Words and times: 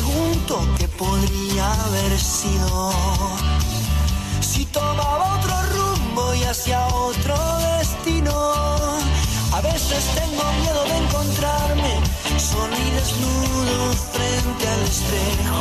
pregunto 0.00 0.66
qué 0.78 0.88
podría 0.88 1.72
haber 1.84 2.18
sido. 2.18 2.92
Si 4.40 4.64
tomaba 4.66 5.38
otro 5.38 5.54
rumbo 5.74 6.34
y 6.34 6.42
hacia 6.44 6.86
otro 6.86 7.36
destino. 7.78 8.32
A 9.52 9.60
veces 9.60 10.04
tengo 10.14 10.44
miedo 10.62 10.84
de 10.84 10.96
encontrarme 11.04 11.92
solo 12.38 12.74
y 12.76 12.90
desnudo 12.98 13.92
frente 14.14 14.68
al 14.74 14.82
espejo. 14.94 15.60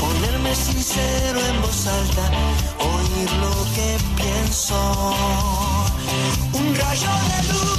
Ponerme 0.00 0.54
sincero 0.54 1.40
en 1.50 1.62
voz 1.62 1.86
alta, 1.86 2.24
oír 2.78 3.30
lo 3.44 3.54
que 3.74 3.98
pienso. 4.16 4.78
Un 6.52 6.74
rayo 6.76 7.10
de 7.28 7.52
luz 7.52 7.73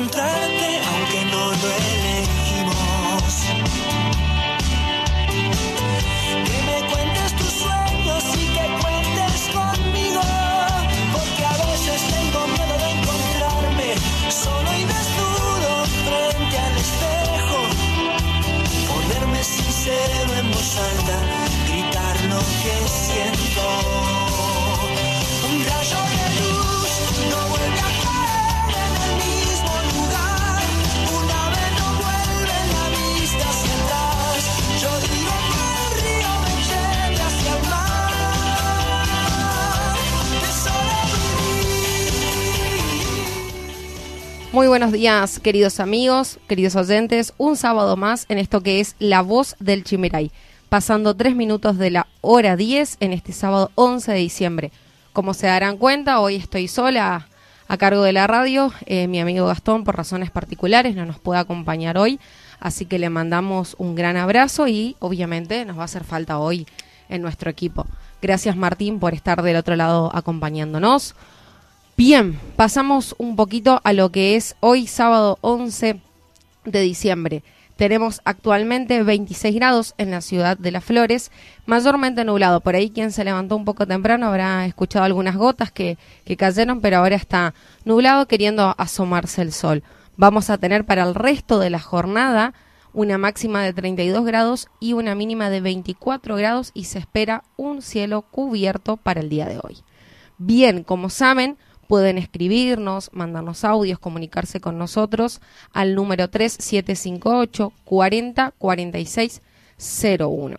encontrar 0.00 0.49
Muy 44.60 44.68
buenos 44.68 44.92
días, 44.92 45.40
queridos 45.40 45.80
amigos, 45.80 46.38
queridos 46.46 46.76
oyentes. 46.76 47.32
Un 47.38 47.56
sábado 47.56 47.96
más 47.96 48.26
en 48.28 48.36
esto 48.36 48.60
que 48.60 48.78
es 48.78 48.94
La 48.98 49.22
Voz 49.22 49.56
del 49.58 49.84
Chimiray. 49.84 50.30
Pasando 50.68 51.16
tres 51.16 51.34
minutos 51.34 51.78
de 51.78 51.90
la 51.90 52.08
hora 52.20 52.56
10 52.56 52.98
en 53.00 53.14
este 53.14 53.32
sábado 53.32 53.70
11 53.76 54.12
de 54.12 54.18
diciembre. 54.18 54.70
Como 55.14 55.32
se 55.32 55.46
darán 55.46 55.78
cuenta, 55.78 56.20
hoy 56.20 56.36
estoy 56.36 56.68
sola 56.68 57.26
a 57.68 57.76
cargo 57.78 58.02
de 58.02 58.12
la 58.12 58.26
radio. 58.26 58.70
Eh, 58.84 59.06
mi 59.06 59.18
amigo 59.18 59.46
Gastón, 59.46 59.82
por 59.82 59.96
razones 59.96 60.30
particulares, 60.30 60.94
no 60.94 61.06
nos 61.06 61.18
puede 61.18 61.40
acompañar 61.40 61.96
hoy. 61.96 62.20
Así 62.58 62.84
que 62.84 62.98
le 62.98 63.08
mandamos 63.08 63.76
un 63.78 63.94
gran 63.94 64.18
abrazo 64.18 64.68
y 64.68 64.94
obviamente 64.98 65.64
nos 65.64 65.78
va 65.78 65.82
a 65.82 65.84
hacer 65.86 66.04
falta 66.04 66.38
hoy 66.38 66.66
en 67.08 67.22
nuestro 67.22 67.50
equipo. 67.50 67.86
Gracias 68.20 68.56
Martín 68.56 69.00
por 69.00 69.14
estar 69.14 69.40
del 69.40 69.56
otro 69.56 69.74
lado 69.74 70.14
acompañándonos. 70.14 71.14
Bien, 72.00 72.40
pasamos 72.56 73.14
un 73.18 73.36
poquito 73.36 73.82
a 73.84 73.92
lo 73.92 74.10
que 74.10 74.34
es 74.34 74.56
hoy 74.60 74.86
sábado 74.86 75.36
11 75.42 76.00
de 76.64 76.80
diciembre. 76.80 77.42
Tenemos 77.76 78.22
actualmente 78.24 79.02
26 79.02 79.54
grados 79.54 79.94
en 79.98 80.10
la 80.10 80.22
ciudad 80.22 80.56
de 80.56 80.70
Las 80.70 80.82
Flores, 80.82 81.30
mayormente 81.66 82.24
nublado. 82.24 82.62
Por 82.62 82.74
ahí 82.74 82.88
quien 82.88 83.12
se 83.12 83.22
levantó 83.22 83.54
un 83.54 83.66
poco 83.66 83.86
temprano 83.86 84.28
habrá 84.28 84.64
escuchado 84.64 85.04
algunas 85.04 85.36
gotas 85.36 85.72
que, 85.72 85.98
que 86.24 86.38
cayeron, 86.38 86.80
pero 86.80 86.96
ahora 86.96 87.16
está 87.16 87.52
nublado 87.84 88.26
queriendo 88.26 88.74
asomarse 88.78 89.42
el 89.42 89.52
sol. 89.52 89.82
Vamos 90.16 90.48
a 90.48 90.56
tener 90.56 90.86
para 90.86 91.02
el 91.02 91.14
resto 91.14 91.58
de 91.58 91.68
la 91.68 91.80
jornada 91.80 92.54
una 92.94 93.18
máxima 93.18 93.62
de 93.62 93.74
32 93.74 94.24
grados 94.24 94.68
y 94.80 94.94
una 94.94 95.14
mínima 95.14 95.50
de 95.50 95.60
24 95.60 96.34
grados 96.34 96.70
y 96.72 96.84
se 96.84 96.98
espera 96.98 97.44
un 97.58 97.82
cielo 97.82 98.22
cubierto 98.22 98.96
para 98.96 99.20
el 99.20 99.28
día 99.28 99.44
de 99.44 99.60
hoy. 99.62 99.76
Bien, 100.38 100.82
como 100.82 101.10
saben, 101.10 101.58
pueden 101.90 102.18
escribirnos, 102.18 103.10
mandarnos 103.12 103.64
audios, 103.64 103.98
comunicarse 103.98 104.60
con 104.60 104.78
nosotros 104.78 105.40
al 105.72 105.96
número 105.96 106.30
3758 106.30 107.72
40 107.84 108.54
46 108.56 109.42
01. 110.20 110.56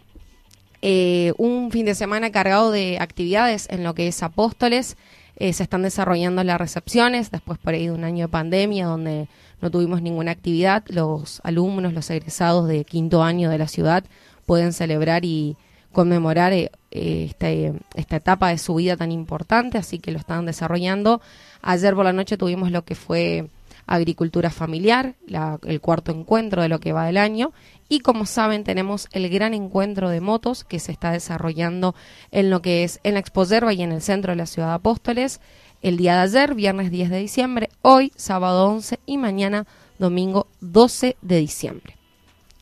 Eh, 0.81 1.31
un 1.37 1.71
fin 1.71 1.85
de 1.85 1.95
semana 1.95 2.33
cargado 2.33 2.69
de 2.69 2.97
actividades 2.99 3.69
en 3.69 3.85
lo 3.85 3.95
que 3.95 4.09
es 4.09 4.21
Apóstoles. 4.23 4.97
Eh, 5.37 5.53
se 5.53 5.63
están 5.63 5.83
desarrollando 5.83 6.43
las 6.43 6.59
recepciones 6.59 7.31
después 7.31 7.57
por 7.59 7.75
ahí 7.75 7.85
de 7.85 7.93
un 7.93 8.03
año 8.03 8.25
de 8.25 8.31
pandemia 8.31 8.87
donde 8.87 9.29
no 9.61 9.71
tuvimos 9.71 10.01
ninguna 10.01 10.31
actividad. 10.31 10.83
Los 10.87 11.39
alumnos, 11.45 11.93
los 11.93 12.09
egresados 12.09 12.67
de 12.67 12.83
quinto 12.83 13.23
año 13.23 13.49
de 13.49 13.57
la 13.57 13.69
ciudad 13.69 14.03
pueden 14.45 14.73
celebrar 14.73 15.23
y 15.23 15.55
conmemorar 15.91 16.53
eh, 16.53 16.71
este- 16.91 17.73
esta 17.95 18.15
etapa 18.17 18.49
de 18.49 18.57
su 18.57 18.75
vida 18.75 18.97
tan 18.97 19.11
importante, 19.11 19.77
así 19.77 19.99
que 19.99 20.11
lo 20.11 20.19
están 20.19 20.45
desarrollando. 20.45 21.21
Ayer 21.61 21.95
por 21.95 22.05
la 22.05 22.13
noche 22.13 22.37
tuvimos 22.37 22.71
lo 22.71 22.83
que 22.83 22.95
fue 22.95 23.47
agricultura 23.87 24.49
familiar, 24.49 25.15
la- 25.27 25.59
el 25.65 25.81
cuarto 25.81 26.11
encuentro 26.11 26.61
de 26.61 26.69
lo 26.69 26.79
que 26.79 26.93
va 26.93 27.05
del 27.05 27.17
año, 27.17 27.51
y 27.89 27.99
como 27.99 28.25
saben 28.25 28.63
tenemos 28.63 29.09
el 29.11 29.29
gran 29.29 29.53
encuentro 29.53 30.09
de 30.09 30.21
motos 30.21 30.63
que 30.63 30.79
se 30.79 30.91
está 30.93 31.11
desarrollando 31.11 31.93
en 32.31 32.49
lo 32.49 32.61
que 32.61 32.83
es 32.85 32.99
en 33.03 33.15
la 33.15 33.19
Expo 33.19 33.43
Yerba 33.43 33.73
y 33.73 33.81
en 33.81 33.91
el 33.91 34.01
centro 34.01 34.31
de 34.31 34.37
la 34.37 34.45
ciudad 34.45 34.69
de 34.69 34.75
Apóstoles, 34.75 35.41
el 35.81 35.97
día 35.97 36.15
de 36.15 36.21
ayer, 36.21 36.55
viernes 36.55 36.91
10 36.91 37.09
de 37.09 37.17
diciembre, 37.19 37.69
hoy, 37.81 38.13
sábado 38.15 38.67
11 38.69 38.99
y 39.05 39.17
mañana, 39.17 39.65
domingo 39.99 40.47
12 40.61 41.17
de 41.21 41.37
diciembre. 41.39 41.97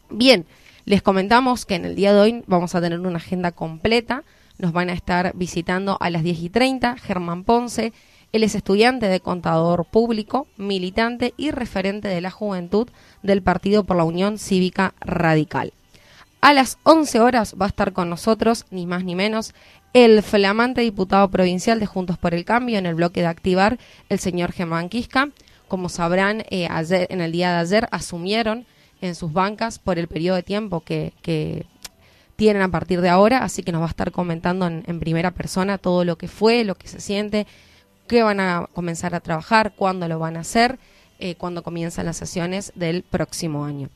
Bien, 0.10 0.46
les 0.90 1.04
comentamos 1.04 1.68
que 1.68 1.76
en 1.76 1.86
el 1.86 1.96
día 1.96 2.16
de 2.16 2.20
hoy 2.20 2.44
vamos 2.48 2.74
a 2.74 2.82
tener 2.82 3.00
una 3.00 3.18
agenda 3.18 3.52
completa. 3.52 4.24
Nos 4.58 4.72
van 4.72 4.90
a 4.90 4.94
estar 4.94 5.34
visitando 5.36 5.98
a 6.00 6.10
las 6.10 6.24
10 6.24 6.40
y 6.40 6.50
30 6.50 6.98
Germán 6.98 7.44
Ponce. 7.44 7.94
Él 8.32 8.42
es 8.42 8.56
estudiante 8.56 9.06
de 9.08 9.20
contador 9.20 9.86
público, 9.86 10.48
militante 10.58 11.36
y 11.38 11.52
referente 11.52 12.08
de 12.08 12.22
la 12.22 12.32
juventud 12.32 12.90
del 13.22 13.44
Partido 13.44 13.84
por 13.84 13.98
la 13.98 14.04
Unión 14.04 14.40
Cívica 14.40 14.96
Radical. 15.00 15.74
A 16.42 16.54
las 16.54 16.80
11 16.82 17.20
horas 17.20 17.54
va 17.54 17.68
a 17.68 17.70
estar 17.70 17.94
con 17.94 18.10
nosotros, 18.10 18.66
ni 18.72 18.88
más 18.88 19.04
ni 19.04 19.14
menos, 19.14 19.54
el 19.94 20.24
flamante 20.24 20.82
diputado 20.82 21.30
provincial 21.30 21.80
de 21.80 21.86
Juntos 21.86 22.18
por 22.18 22.34
el 22.34 22.46
Cambio 22.46 22.80
en 22.80 22.88
el 22.88 22.96
bloque 22.96 23.22
de 23.22 23.28
Activar, 23.28 23.78
el 24.10 24.18
señor 24.18 24.54
Germán 24.54 24.90
Quisca. 24.90 25.30
Como 25.68 25.88
sabrán, 25.88 26.46
eh, 26.50 26.68
ayer, 26.68 27.06
en 27.12 27.22
el 27.22 27.32
día 27.32 27.52
de 27.52 27.60
ayer 27.60 27.88
asumieron 27.92 28.66
en 29.02 29.16
sus 29.16 29.34
bancas 29.34 29.80
por 29.80 30.00
el 30.00 30.08
periodo 30.08 30.36
de 30.36 30.44
tiempo 30.44 30.82
que, 30.82 31.66
tienen 32.36 32.62
a 32.62 32.72
partir 32.72 33.02
de 33.02 33.10
ahora, 33.10 33.40
así 33.40 33.64
que 33.64 33.74
nos 33.74 33.82
va 33.82 33.88
a 33.88 33.90
estar 33.90 34.14
comentando 34.14 34.66
en, 34.66 34.86
en 34.88 35.02
primera 35.02 35.32
persona 35.32 35.78
todo 35.78 36.06
lo 36.06 36.18
que 36.18 36.30
fue, 36.30 36.64
lo 36.64 36.76
que 36.76 36.88
se 36.88 37.02
siente, 37.02 37.46
qué 38.08 38.24
van 38.24 38.40
a 38.40 38.70
comenzar 38.74 39.14
a 39.14 39.20
trabajar, 39.20 39.74
cuándo 39.76 40.08
lo 40.08 40.20
van 40.20 40.38
a 40.38 40.40
hacer, 40.40 40.80
eh, 41.20 41.36
cuándo 41.36 41.64
comienzan 41.64 42.06
las 42.06 42.16
sesiones 42.16 42.72
del 42.76 43.04
próximo 43.04 43.66
año. 43.66 43.90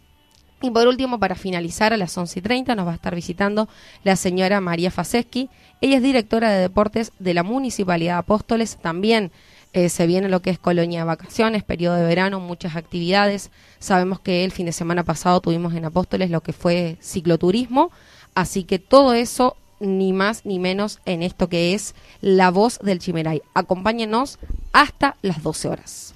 Y 0.62 0.72
por 0.72 0.88
último, 0.88 1.20
para 1.20 1.36
finalizar, 1.36 1.94
a 1.94 1.98
las 1.98 2.18
11 2.18 2.40
y 2.40 2.42
30 2.42 2.76
nos 2.76 2.86
va 2.86 2.92
a 2.92 2.96
estar 2.96 3.16
visitando 3.16 3.68
la 4.04 4.16
señora 4.16 4.62
María 4.62 4.92
Faseski. 4.92 5.50
Ella 5.82 5.98
es 5.98 6.04
directora 6.04 6.52
de 6.52 6.62
deportes 6.62 7.12
de 7.20 7.34
la 7.34 7.44
Municipalidad 7.44 8.16
de 8.16 8.20
Apóstoles. 8.20 8.78
También 8.82 9.32
eh, 9.74 9.90
se 9.90 10.06
viene 10.08 10.30
lo 10.30 10.42
que 10.42 10.52
es 10.52 10.60
colonia 10.60 11.00
de 11.00 11.06
vacaciones, 11.06 11.64
periodo 11.64 11.96
de 11.96 12.06
verano, 12.06 12.40
muchas 12.40 12.76
actividades. 12.76 13.50
Sabemos 13.80 14.20
que 14.20 14.46
el 14.46 14.52
fin 14.52 14.68
de 14.68 14.72
semana 14.72 15.04
pasado 15.04 15.42
tuvimos 15.42 15.74
en 15.74 15.86
Apóstoles 15.86 16.30
lo 16.30 16.42
que 16.42 16.54
fue 16.54 16.98
cicloturismo. 17.02 17.92
Así 18.36 18.64
que 18.64 18.80
todo 18.80 19.14
eso, 19.14 19.58
ni 19.80 20.14
más 20.14 20.46
ni 20.46 20.60
menos 20.60 21.00
en 21.06 21.24
esto 21.24 21.50
que 21.50 21.74
es 21.74 21.96
la 22.22 22.52
voz 22.52 22.80
del 22.80 23.00
Chimeray. 23.00 23.42
Acompáñenos 23.54 24.40
hasta 24.72 25.18
las 25.22 25.42
12 25.42 25.68
horas. 25.68 26.14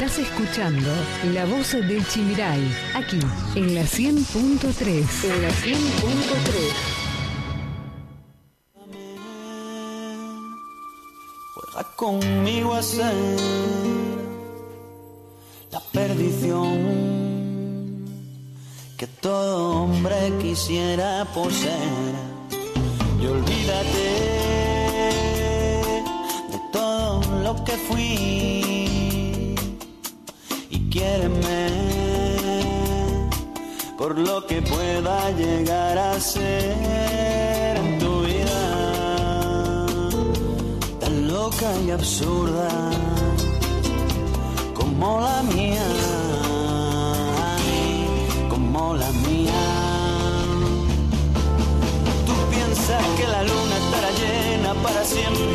Estás 0.00 0.18
escuchando 0.20 0.88
La 1.34 1.44
Voz 1.44 1.72
del 1.72 2.06
Chimiray, 2.08 2.74
aquí, 2.94 3.18
en 3.54 3.74
la 3.74 3.82
100.3. 3.82 5.24
En 5.24 5.42
la 5.42 5.50
100.3. 5.50 5.76
Juega 11.54 11.96
conmigo 11.96 12.72
a 12.72 12.82
ser 12.82 13.14
la 15.70 15.80
perdición 15.92 16.78
que 18.96 19.06
todo 19.06 19.82
hombre 19.82 20.32
quisiera 20.40 21.26
poseer. 21.34 22.14
Y 23.20 23.26
olvídate 23.26 24.08
de 26.52 26.58
todo 26.72 27.20
lo 27.42 27.64
que 27.64 27.72
fui 27.72 29.09
quiéreme 30.90 31.68
por 33.96 34.18
lo 34.18 34.44
que 34.46 34.60
pueda 34.60 35.30
llegar 35.32 35.96
a 35.96 36.18
ser 36.18 37.76
en 37.76 37.98
tu 38.00 38.22
vida 38.22 39.86
tan 40.98 41.28
loca 41.28 41.68
y 41.86 41.90
absurda 41.92 42.68
como 44.74 45.20
la 45.20 45.42
mía, 45.54 45.88
como 48.48 48.94
la 48.94 49.10
mía. 49.28 49.62
Tú 52.26 52.34
piensas 52.50 53.04
que 53.16 53.28
la 53.28 53.42
luna 53.44 53.76
estará 53.84 54.10
llena 54.22 54.74
para 54.82 55.04
siempre. 55.04 55.46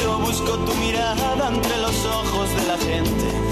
Yo 0.00 0.18
busco 0.18 0.52
tu 0.64 0.74
mirada 0.76 1.48
entre 1.48 1.76
los 1.78 1.96
ojos 2.04 2.48
de 2.50 2.66
la 2.68 2.78
gente 2.78 3.45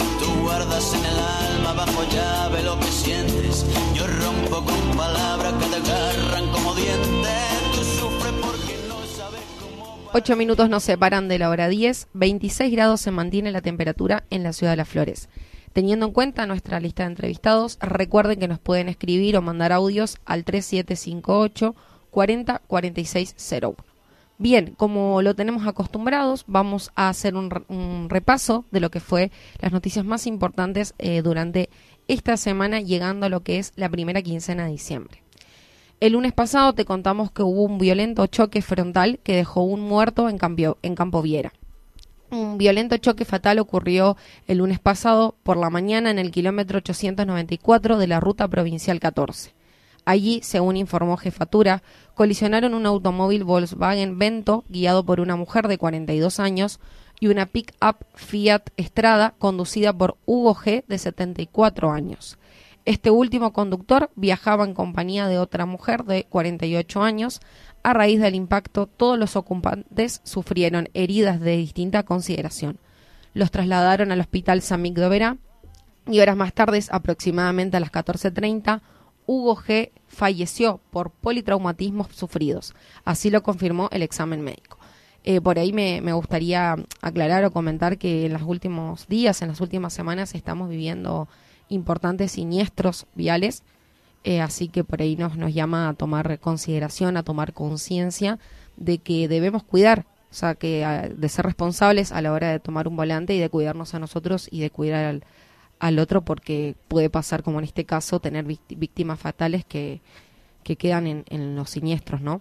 guardas 0.54 0.94
en 0.94 1.04
el 1.04 1.18
alma 1.18 1.72
bajo 1.72 2.04
llave 2.12 2.62
lo 2.62 2.78
que 2.78 2.86
sientes. 2.86 3.66
Yo 3.94 4.06
rompo 4.06 4.64
con 4.64 4.96
palabras 4.96 5.52
que 5.54 5.66
te 5.66 5.76
agarran 5.76 6.48
como 6.52 6.74
dientes. 6.74 7.72
Tú 7.74 7.82
sufres 7.82 8.32
porque 8.40 8.76
no 8.88 9.04
sabes 9.04 9.40
cómo. 9.60 10.10
Ocho 10.12 10.36
minutos 10.36 10.68
nos 10.68 10.84
separan 10.84 11.26
de 11.26 11.38
la 11.38 11.50
hora 11.50 11.68
10. 11.68 12.06
26 12.12 12.72
grados 12.72 13.00
se 13.00 13.10
mantiene 13.10 13.50
la 13.50 13.62
temperatura 13.62 14.24
en 14.30 14.44
la 14.44 14.52
ciudad 14.52 14.72
de 14.72 14.76
Las 14.76 14.88
Flores. 14.88 15.28
Teniendo 15.72 16.06
en 16.06 16.12
cuenta 16.12 16.46
nuestra 16.46 16.78
lista 16.78 17.02
de 17.02 17.08
entrevistados, 17.08 17.78
recuerden 17.80 18.38
que 18.38 18.46
nos 18.46 18.60
pueden 18.60 18.88
escribir 18.88 19.36
o 19.36 19.42
mandar 19.42 19.72
audios 19.72 20.18
al 20.24 20.44
3758 20.44 21.74
40 22.12 22.62
46 22.68 23.34
01. 23.60 23.93
Bien, 24.36 24.74
como 24.76 25.22
lo 25.22 25.34
tenemos 25.34 25.66
acostumbrados, 25.66 26.44
vamos 26.48 26.90
a 26.96 27.08
hacer 27.08 27.36
un, 27.36 28.08
repaso 28.08 28.64
de 28.72 28.80
lo 28.80 28.90
que 28.90 28.98
fue 28.98 29.30
las 29.60 29.72
noticias 29.72 30.04
más 30.04 30.26
importantes 30.26 30.94
eh, 30.98 31.22
durante 31.22 31.70
esta 32.08 32.36
semana, 32.36 32.80
llegando 32.80 33.26
a 33.26 33.28
lo 33.28 33.40
que 33.40 33.58
es 33.58 33.72
la 33.76 33.88
primera 33.88 34.22
quincena 34.22 34.64
de 34.64 34.72
diciembre. 34.72 35.22
El 36.00 36.14
lunes 36.14 36.32
pasado 36.32 36.72
te 36.72 36.84
contamos 36.84 37.30
que 37.30 37.42
hubo 37.42 37.62
un 37.62 37.78
violento 37.78 38.26
choque 38.26 38.60
frontal 38.60 39.20
que 39.22 39.36
dejó 39.36 39.62
un 39.62 39.80
muerto 39.80 40.28
en, 40.28 40.38
en 40.82 40.94
Campo 40.96 41.22
Viera. 41.22 41.52
Un 42.30 42.58
violento 42.58 42.96
choque 42.96 43.24
fatal 43.24 43.60
ocurrió 43.60 44.16
el 44.48 44.58
lunes 44.58 44.80
pasado 44.80 45.36
por 45.44 45.56
la 45.56 45.70
mañana 45.70 46.10
en 46.10 46.18
el 46.18 46.32
kilómetro 46.32 46.78
894 46.78 47.98
de 47.98 48.06
la 48.08 48.18
ruta 48.18 48.48
provincial 48.48 48.98
14. 48.98 49.54
Allí, 50.04 50.40
según 50.42 50.76
informó 50.76 51.16
Jefatura, 51.16 51.82
colisionaron 52.14 52.74
un 52.74 52.86
automóvil 52.86 53.44
Volkswagen 53.44 54.18
Vento 54.18 54.64
guiado 54.68 55.04
por 55.04 55.20
una 55.20 55.36
mujer 55.36 55.66
de 55.68 55.78
42 55.78 56.40
años 56.40 56.78
y 57.20 57.28
una 57.28 57.46
pick-up 57.46 58.04
Fiat 58.14 58.70
Estrada 58.76 59.34
conducida 59.38 59.92
por 59.92 60.18
Hugo 60.26 60.54
G. 60.54 60.84
de 60.86 60.98
74 60.98 61.90
años. 61.90 62.38
Este 62.84 63.10
último 63.10 63.54
conductor 63.54 64.10
viajaba 64.14 64.64
en 64.64 64.74
compañía 64.74 65.26
de 65.26 65.38
otra 65.38 65.64
mujer 65.64 66.04
de 66.04 66.24
48 66.24 67.02
años. 67.02 67.40
A 67.82 67.94
raíz 67.94 68.20
del 68.20 68.34
impacto, 68.34 68.86
todos 68.86 69.18
los 69.18 69.36
ocupantes 69.36 70.20
sufrieron 70.22 70.90
heridas 70.92 71.40
de 71.40 71.56
distinta 71.56 72.02
consideración. 72.02 72.78
Los 73.32 73.50
trasladaron 73.50 74.12
al 74.12 74.20
hospital 74.20 74.60
San 74.60 74.82
Miguel 74.82 75.38
y 76.06 76.20
horas 76.20 76.36
más 76.36 76.52
tarde, 76.52 76.82
aproximadamente 76.90 77.78
a 77.78 77.80
las 77.80 77.90
14.30, 77.90 78.82
Hugo 79.26 79.56
G. 79.56 79.90
falleció 80.06 80.80
por 80.90 81.10
politraumatismos 81.10 82.08
sufridos. 82.14 82.74
Así 83.04 83.30
lo 83.30 83.42
confirmó 83.42 83.88
el 83.92 84.02
examen 84.02 84.42
médico. 84.42 84.78
Eh, 85.24 85.40
por 85.40 85.58
ahí 85.58 85.72
me, 85.72 86.00
gustaría 86.12 86.76
aclarar 87.00 87.44
o 87.44 87.50
comentar 87.50 87.96
que 87.96 88.26
en 88.26 88.34
los 88.34 88.42
últimos 88.42 89.08
días, 89.08 89.40
en 89.40 89.48
las 89.48 89.60
últimas 89.60 89.94
semanas, 89.94 90.34
estamos 90.34 90.68
viviendo 90.68 91.28
importantes 91.68 92.32
siniestros 92.32 93.06
viales. 93.14 93.62
Eh, 94.24 94.40
así 94.40 94.68
que 94.68 94.84
por 94.84 95.00
ahí 95.00 95.16
nos, 95.16 95.34
llama 95.52 95.88
a 95.88 95.94
tomar 95.94 96.38
consideración, 96.40 97.16
a 97.16 97.22
tomar 97.22 97.54
conciencia 97.54 98.38
de 98.76 98.98
que 98.98 99.28
debemos 99.28 99.62
cuidar, 99.62 100.06
o 100.30 100.34
sea, 100.34 100.54
que 100.54 101.12
de 101.14 101.28
ser 101.28 101.46
responsables 101.46 102.12
a 102.12 102.20
la 102.20 102.32
hora 102.32 102.50
de 102.50 102.60
tomar 102.60 102.88
un 102.88 102.96
volante 102.96 103.34
y 103.34 103.38
de 103.38 103.48
cuidarnos 103.48 103.94
a 103.94 103.98
nosotros 103.98 104.48
y 104.50 104.60
de 104.60 104.70
cuidar 104.70 105.04
al, 105.04 105.24
al 105.78 105.98
otro 105.98 106.22
porque 106.22 106.76
puede 106.88 107.10
pasar, 107.10 107.42
como 107.42 107.58
en 107.58 107.64
este 107.64 107.84
caso, 107.84 108.20
tener 108.20 108.44
víctimas 108.44 109.18
fatales 109.18 109.64
que, 109.64 110.00
que 110.64 110.76
quedan 110.76 111.24
en, 111.26 111.56
los 111.56 111.70
siniestros, 111.70 112.20
¿no? 112.20 112.40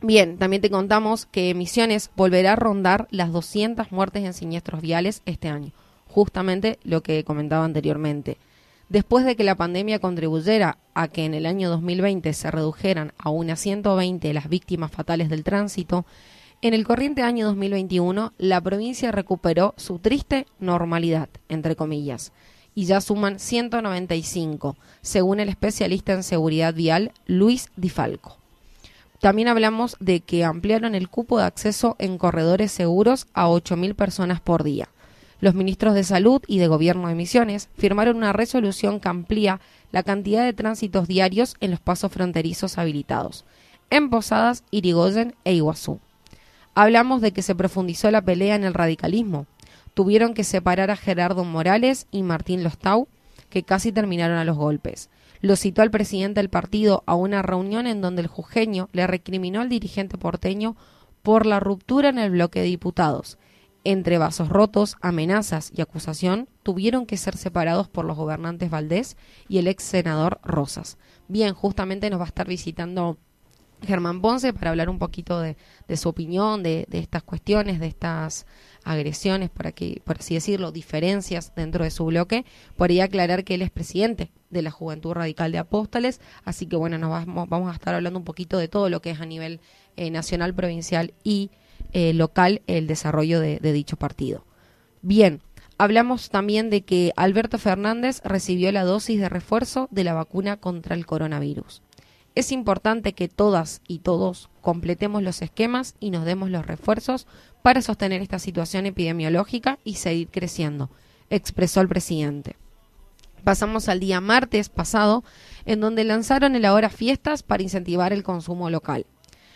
Bien, 0.00 0.36
también 0.38 0.62
te 0.62 0.70
contamos 0.70 1.26
que 1.26 1.54
Misiones 1.54 2.10
volverá 2.16 2.54
a 2.54 2.56
rondar 2.56 3.06
las 3.10 3.30
200 3.30 3.92
muertes 3.92 4.24
en 4.24 4.34
siniestros 4.34 4.80
viales 4.80 5.22
este 5.26 5.48
año, 5.48 5.70
justamente 6.08 6.80
lo 6.82 7.04
que 7.04 7.22
comentaba 7.22 7.64
anteriormente. 7.64 8.38
Después 8.88 9.24
de 9.24 9.36
que 9.36 9.44
la 9.44 9.54
pandemia 9.54 10.00
contribuyera 10.00 10.78
a 10.92 11.08
que 11.08 11.24
en 11.24 11.34
el 11.34 11.46
año 11.46 11.70
2020 11.70 12.32
se 12.32 12.50
redujeran 12.50 13.12
a 13.16 13.30
unas 13.30 13.60
120 13.60 14.34
las 14.34 14.48
víctimas 14.48 14.90
fatales 14.90 15.28
del 15.28 15.44
tránsito, 15.44 16.04
en 16.62 16.74
el 16.74 16.84
corriente 16.84 17.22
año 17.22 17.46
2021 17.46 18.32
la 18.38 18.60
provincia 18.60 19.12
recuperó 19.12 19.74
su 19.76 19.98
triste 19.98 20.46
normalidad, 20.58 21.28
entre 21.48 21.76
comillas, 21.76 22.32
y 22.74 22.86
ya 22.86 23.00
suman 23.00 23.38
195, 23.38 24.76
según 25.00 25.40
el 25.40 25.48
especialista 25.48 26.12
en 26.12 26.22
seguridad 26.22 26.74
vial 26.74 27.12
Luis 27.26 27.68
Di 27.76 27.88
Falco. 27.88 28.38
También 29.20 29.48
hablamos 29.48 29.96
de 30.00 30.20
que 30.20 30.44
ampliaron 30.44 30.94
el 30.94 31.08
cupo 31.08 31.38
de 31.38 31.44
acceso 31.44 31.94
en 31.98 32.18
corredores 32.18 32.72
seguros 32.72 33.28
a 33.34 33.46
8.000 33.46 33.94
personas 33.94 34.40
por 34.40 34.64
día. 34.64 34.88
Los 35.40 35.54
ministros 35.54 35.94
de 35.94 36.04
Salud 36.04 36.42
y 36.46 36.58
de 36.58 36.68
Gobierno 36.68 37.08
de 37.08 37.14
Misiones 37.14 37.68
firmaron 37.76 38.16
una 38.16 38.32
resolución 38.32 39.00
que 39.00 39.08
amplía 39.08 39.60
la 39.90 40.02
cantidad 40.02 40.44
de 40.44 40.52
tránsitos 40.52 41.06
diarios 41.08 41.56
en 41.60 41.70
los 41.72 41.80
pasos 41.80 42.10
fronterizos 42.10 42.78
habilitados, 42.78 43.44
en 43.90 44.08
Posadas, 44.08 44.64
Irigoyen 44.70 45.34
e 45.44 45.54
Iguazú. 45.54 46.00
Hablamos 46.74 47.20
de 47.20 47.32
que 47.32 47.42
se 47.42 47.54
profundizó 47.54 48.10
la 48.10 48.22
pelea 48.22 48.54
en 48.54 48.64
el 48.64 48.72
radicalismo. 48.72 49.46
Tuvieron 49.94 50.34
que 50.34 50.44
separar 50.44 50.90
a 50.90 50.96
Gerardo 50.96 51.44
Morales 51.44 52.06
y 52.10 52.22
Martín 52.22 52.62
Lostau, 52.62 53.08
que 53.50 53.62
casi 53.62 53.92
terminaron 53.92 54.38
a 54.38 54.44
los 54.44 54.56
golpes. 54.56 55.10
Lo 55.40 55.56
citó 55.56 55.82
al 55.82 55.90
presidente 55.90 56.40
del 56.40 56.48
partido 56.48 57.02
a 57.06 57.14
una 57.14 57.42
reunión 57.42 57.86
en 57.86 58.00
donde 58.00 58.22
el 58.22 58.28
jujeño 58.28 58.88
le 58.92 59.06
recriminó 59.06 59.60
al 59.60 59.68
dirigente 59.68 60.16
porteño 60.16 60.76
por 61.22 61.46
la 61.46 61.60
ruptura 61.60 62.08
en 62.08 62.18
el 62.18 62.30
bloque 62.30 62.60
de 62.60 62.66
diputados. 62.66 63.38
Entre 63.84 64.16
vasos 64.16 64.48
rotos, 64.48 64.96
amenazas 65.00 65.72
y 65.74 65.80
acusación, 65.80 66.48
tuvieron 66.62 67.04
que 67.04 67.16
ser 67.16 67.36
separados 67.36 67.88
por 67.88 68.04
los 68.04 68.16
gobernantes 68.16 68.70
Valdés 68.70 69.16
y 69.48 69.58
el 69.58 69.66
ex 69.66 69.82
senador 69.82 70.38
Rosas. 70.44 70.98
Bien, 71.26 71.52
justamente 71.52 72.08
nos 72.08 72.20
va 72.20 72.24
a 72.24 72.28
estar 72.28 72.46
visitando 72.46 73.18
Germán 73.86 74.20
Ponce 74.20 74.52
para 74.52 74.70
hablar 74.70 74.88
un 74.88 74.98
poquito 74.98 75.40
de, 75.40 75.56
su 75.96 76.08
opinión, 76.08 76.62
de, 76.62 76.86
estas 76.90 77.22
cuestiones, 77.22 77.80
de 77.80 77.86
estas 77.86 78.46
agresiones, 78.84 79.50
para 79.50 79.72
que, 79.72 80.00
por 80.04 80.18
así 80.18 80.34
decirlo, 80.34 80.72
diferencias 80.72 81.54
dentro 81.54 81.84
de 81.84 81.90
su 81.90 82.04
bloque. 82.06 82.44
Podría 82.76 83.04
aclarar 83.04 83.44
que 83.44 83.54
él 83.54 83.62
es 83.62 83.70
presidente 83.70 84.30
de 84.50 84.62
la 84.62 84.70
Juventud 84.70 85.12
Radical 85.12 85.52
de 85.52 85.58
Apóstoles, 85.58 86.20
así 86.44 86.66
que 86.66 86.76
bueno, 86.76 86.98
nos 86.98 87.10
vamos, 87.10 87.48
vamos 87.48 87.70
a 87.70 87.74
estar 87.74 87.94
hablando 87.94 88.18
un 88.18 88.24
poquito 88.24 88.58
de 88.58 88.68
todo 88.68 88.88
lo 88.88 89.00
que 89.00 89.10
es 89.10 89.20
a 89.20 89.26
nivel 89.26 89.60
eh, 89.96 90.10
nacional, 90.10 90.54
provincial 90.54 91.14
y 91.24 91.50
eh, 91.92 92.12
local 92.12 92.62
el 92.66 92.86
desarrollo 92.86 93.40
de, 93.40 93.58
de 93.58 93.72
dicho 93.72 93.96
partido. 93.96 94.44
Bien, 95.00 95.40
hablamos 95.78 96.30
también 96.30 96.70
de 96.70 96.82
que 96.82 97.12
Alberto 97.16 97.58
Fernández 97.58 98.20
recibió 98.24 98.70
la 98.72 98.84
dosis 98.84 99.20
de 99.20 99.28
refuerzo 99.28 99.88
de 99.90 100.04
la 100.04 100.14
vacuna 100.14 100.58
contra 100.58 100.94
el 100.94 101.06
coronavirus. 101.06 101.82
Es 102.34 102.50
importante 102.50 103.12
que 103.12 103.28
todas 103.28 103.82
y 103.86 103.98
todos 103.98 104.48
completemos 104.62 105.22
los 105.22 105.42
esquemas 105.42 105.94
y 106.00 106.10
nos 106.10 106.24
demos 106.24 106.48
los 106.48 106.66
refuerzos 106.66 107.26
para 107.62 107.82
sostener 107.82 108.22
esta 108.22 108.38
situación 108.38 108.86
epidemiológica 108.86 109.78
y 109.84 109.96
seguir 109.96 110.28
creciendo, 110.28 110.88
expresó 111.28 111.82
el 111.82 111.88
presidente. 111.88 112.56
Pasamos 113.44 113.88
al 113.88 114.00
día 114.00 114.20
martes 114.20 114.68
pasado, 114.68 115.24
en 115.66 115.80
donde 115.80 116.04
lanzaron 116.04 116.54
el 116.54 116.64
Ahora 116.64 116.88
Fiestas 116.88 117.42
para 117.42 117.62
incentivar 117.62 118.12
el 118.12 118.22
consumo 118.22 118.70
local. 118.70 119.04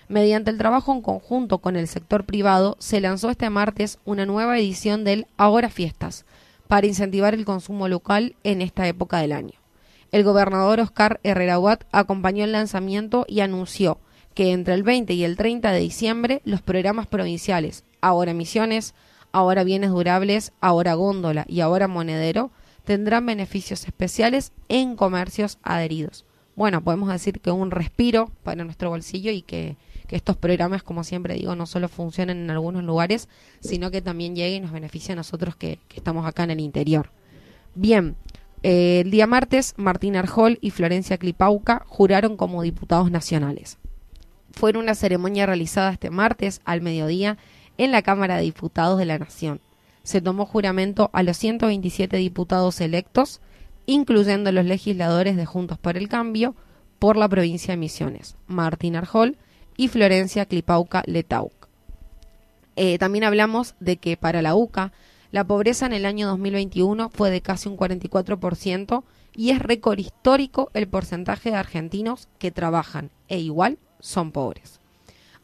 Mediante 0.08 0.50
el 0.50 0.58
trabajo 0.58 0.92
en 0.92 1.02
conjunto 1.02 1.58
con 1.58 1.76
el 1.76 1.88
sector 1.88 2.26
privado, 2.26 2.76
se 2.78 3.00
lanzó 3.00 3.30
este 3.30 3.48
martes 3.48 3.98
una 4.04 4.26
nueva 4.26 4.58
edición 4.58 5.02
del 5.04 5.26
Ahora 5.36 5.70
Fiestas 5.70 6.26
para 6.68 6.86
incentivar 6.86 7.32
el 7.32 7.44
consumo 7.44 7.88
local 7.88 8.36
en 8.44 8.60
esta 8.60 8.86
época 8.86 9.18
del 9.18 9.32
año. 9.32 9.65
El 10.12 10.24
gobernador 10.24 10.80
Oscar 10.80 11.20
Herrera 11.24 11.58
Watt 11.58 11.84
acompañó 11.92 12.44
el 12.44 12.52
lanzamiento 12.52 13.24
y 13.28 13.40
anunció 13.40 13.98
que 14.34 14.52
entre 14.52 14.74
el 14.74 14.82
20 14.82 15.14
y 15.14 15.24
el 15.24 15.36
30 15.36 15.72
de 15.72 15.80
diciembre 15.80 16.42
los 16.44 16.62
programas 16.62 17.06
provinciales 17.06 17.84
Ahora 18.00 18.34
Misiones, 18.34 18.94
Ahora 19.32 19.64
Bienes 19.64 19.90
Durables, 19.90 20.52
Ahora 20.60 20.94
Góndola 20.94 21.44
y 21.48 21.60
Ahora 21.60 21.88
Monedero 21.88 22.50
tendrán 22.84 23.26
beneficios 23.26 23.84
especiales 23.84 24.52
en 24.68 24.94
comercios 24.94 25.58
adheridos. 25.62 26.24
Bueno, 26.54 26.82
podemos 26.82 27.10
decir 27.10 27.40
que 27.40 27.50
un 27.50 27.70
respiro 27.70 28.30
para 28.42 28.64
nuestro 28.64 28.90
bolsillo 28.90 29.32
y 29.32 29.42
que, 29.42 29.76
estos 30.08 30.36
programas, 30.36 30.84
como 30.84 31.02
siempre 31.02 31.34
digo, 31.34 31.56
no 31.56 31.66
solo 31.66 31.88
funcionen 31.88 32.38
en 32.38 32.50
algunos 32.50 32.84
lugares, 32.84 33.28
sino 33.58 33.90
que 33.90 34.02
también 34.02 34.36
lleguen 34.36 34.58
y 34.58 34.60
nos 34.60 34.72
beneficie 34.72 35.12
a 35.14 35.16
nosotros 35.16 35.56
que, 35.56 35.80
que 35.88 35.96
estamos 35.96 36.24
acá 36.26 36.44
en 36.44 36.52
el 36.52 36.60
interior. 36.60 37.10
Bien, 37.74 38.14
eh, 38.68 39.02
el 39.04 39.12
día 39.12 39.28
martes, 39.28 39.74
Martín 39.76 40.16
Arjol 40.16 40.58
y 40.60 40.72
Florencia 40.72 41.18
Clipauca 41.18 41.84
juraron 41.86 42.36
como 42.36 42.62
diputados 42.62 43.12
nacionales. 43.12 43.78
Fue 44.50 44.76
una 44.76 44.96
ceremonia 44.96 45.46
realizada 45.46 45.92
este 45.92 46.10
martes 46.10 46.62
al 46.64 46.80
mediodía 46.80 47.38
en 47.78 47.92
la 47.92 48.02
Cámara 48.02 48.34
de 48.34 48.42
Diputados 48.42 48.98
de 48.98 49.04
la 49.04 49.20
Nación. 49.20 49.60
Se 50.02 50.20
tomó 50.20 50.46
juramento 50.46 51.10
a 51.12 51.22
los 51.22 51.36
127 51.36 52.16
diputados 52.16 52.80
electos, 52.80 53.40
incluyendo 53.86 54.50
los 54.50 54.64
legisladores 54.64 55.36
de 55.36 55.46
Juntos 55.46 55.78
por 55.78 55.96
el 55.96 56.08
Cambio 56.08 56.56
por 56.98 57.16
la 57.16 57.28
provincia 57.28 57.70
de 57.70 57.78
Misiones, 57.78 58.34
Martín 58.48 58.96
Arjol 58.96 59.36
y 59.76 59.86
Florencia 59.86 60.44
Clipauca 60.44 61.04
Letauc. 61.06 61.68
Eh, 62.74 62.98
también 62.98 63.22
hablamos 63.22 63.76
de 63.78 63.98
que 63.98 64.16
para 64.16 64.42
la 64.42 64.56
UCA 64.56 64.90
la 65.32 65.44
pobreza 65.44 65.86
en 65.86 65.92
el 65.92 66.06
año 66.06 66.28
2021 66.28 67.10
fue 67.10 67.30
de 67.30 67.40
casi 67.40 67.68
un 67.68 67.76
44% 67.76 69.02
y 69.34 69.50
es 69.50 69.58
récord 69.58 69.98
histórico 69.98 70.70
el 70.74 70.88
porcentaje 70.88 71.50
de 71.50 71.56
argentinos 71.56 72.28
que 72.38 72.50
trabajan 72.50 73.10
e 73.28 73.38
igual 73.38 73.78
son 74.00 74.32
pobres. 74.32 74.80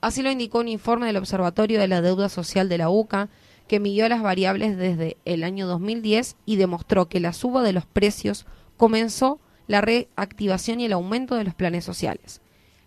Así 0.01 0.23
lo 0.23 0.31
indicó 0.31 0.61
un 0.61 0.69
informe 0.69 1.07
del 1.07 1.17
Observatorio 1.17 1.79
de 1.79 1.89
la 1.89 2.01
Deuda 2.01 2.29
Social 2.29 2.69
de 2.69 2.79
la 2.79 2.91
UCA, 2.91 3.29
que 3.69 3.81
midió 3.81 4.09
las 4.09 4.23
variables 4.23 4.77
desde 4.77 5.17
el 5.25 5.45
año 5.45 5.67
2010 5.67 6.37
y 6.45 6.57
demostró 6.57 7.09
que 7.09 7.21
la 7.21 7.33
suba 7.33 7.63
de 7.63 7.73
los 7.73 7.87
precios 7.87 8.47
comenzó 8.77 9.39
la 9.69 9.81
reactivación 9.81 10.81
y 10.81 10.87
el 10.87 10.93
aumento 10.93 11.37
de 11.37 11.45
los 11.45 11.55
planes 11.55 11.85
sociales. 11.85 12.41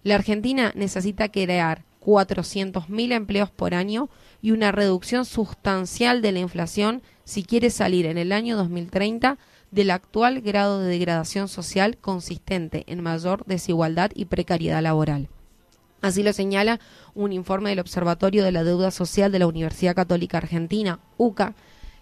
La 0.03 0.15
Argentina 0.15 0.71
necesita 0.75 1.29
crear 1.29 1.83
400.000 2.05 3.13
empleos 3.13 3.49
por 3.49 3.73
año 3.73 4.09
y 4.41 4.51
una 4.51 4.71
reducción 4.71 5.25
sustancial 5.25 6.21
de 6.21 6.31
la 6.31 6.39
inflación 6.39 7.01
si 7.23 7.43
quiere 7.43 7.71
salir 7.71 8.05
en 8.05 8.19
el 8.19 8.31
año 8.31 8.55
2030 8.57 9.39
del 9.71 9.89
actual 9.89 10.41
grado 10.41 10.79
de 10.79 10.87
degradación 10.87 11.47
social 11.47 11.97
consistente 11.97 12.83
en 12.87 13.01
mayor 13.01 13.43
desigualdad 13.45 14.11
y 14.13 14.25
precariedad 14.25 14.83
laboral. 14.83 15.29
Así 16.01 16.21
lo 16.21 16.31
señala 16.33 16.79
un 17.15 17.33
informe 17.33 17.71
del 17.71 17.79
Observatorio 17.79 18.43
de 18.43 18.51
la 18.51 18.63
Deuda 18.63 18.91
Social 18.91 19.31
de 19.31 19.39
la 19.39 19.47
Universidad 19.47 19.95
Católica 19.95 20.37
Argentina, 20.37 20.99
UCA, 21.17 21.55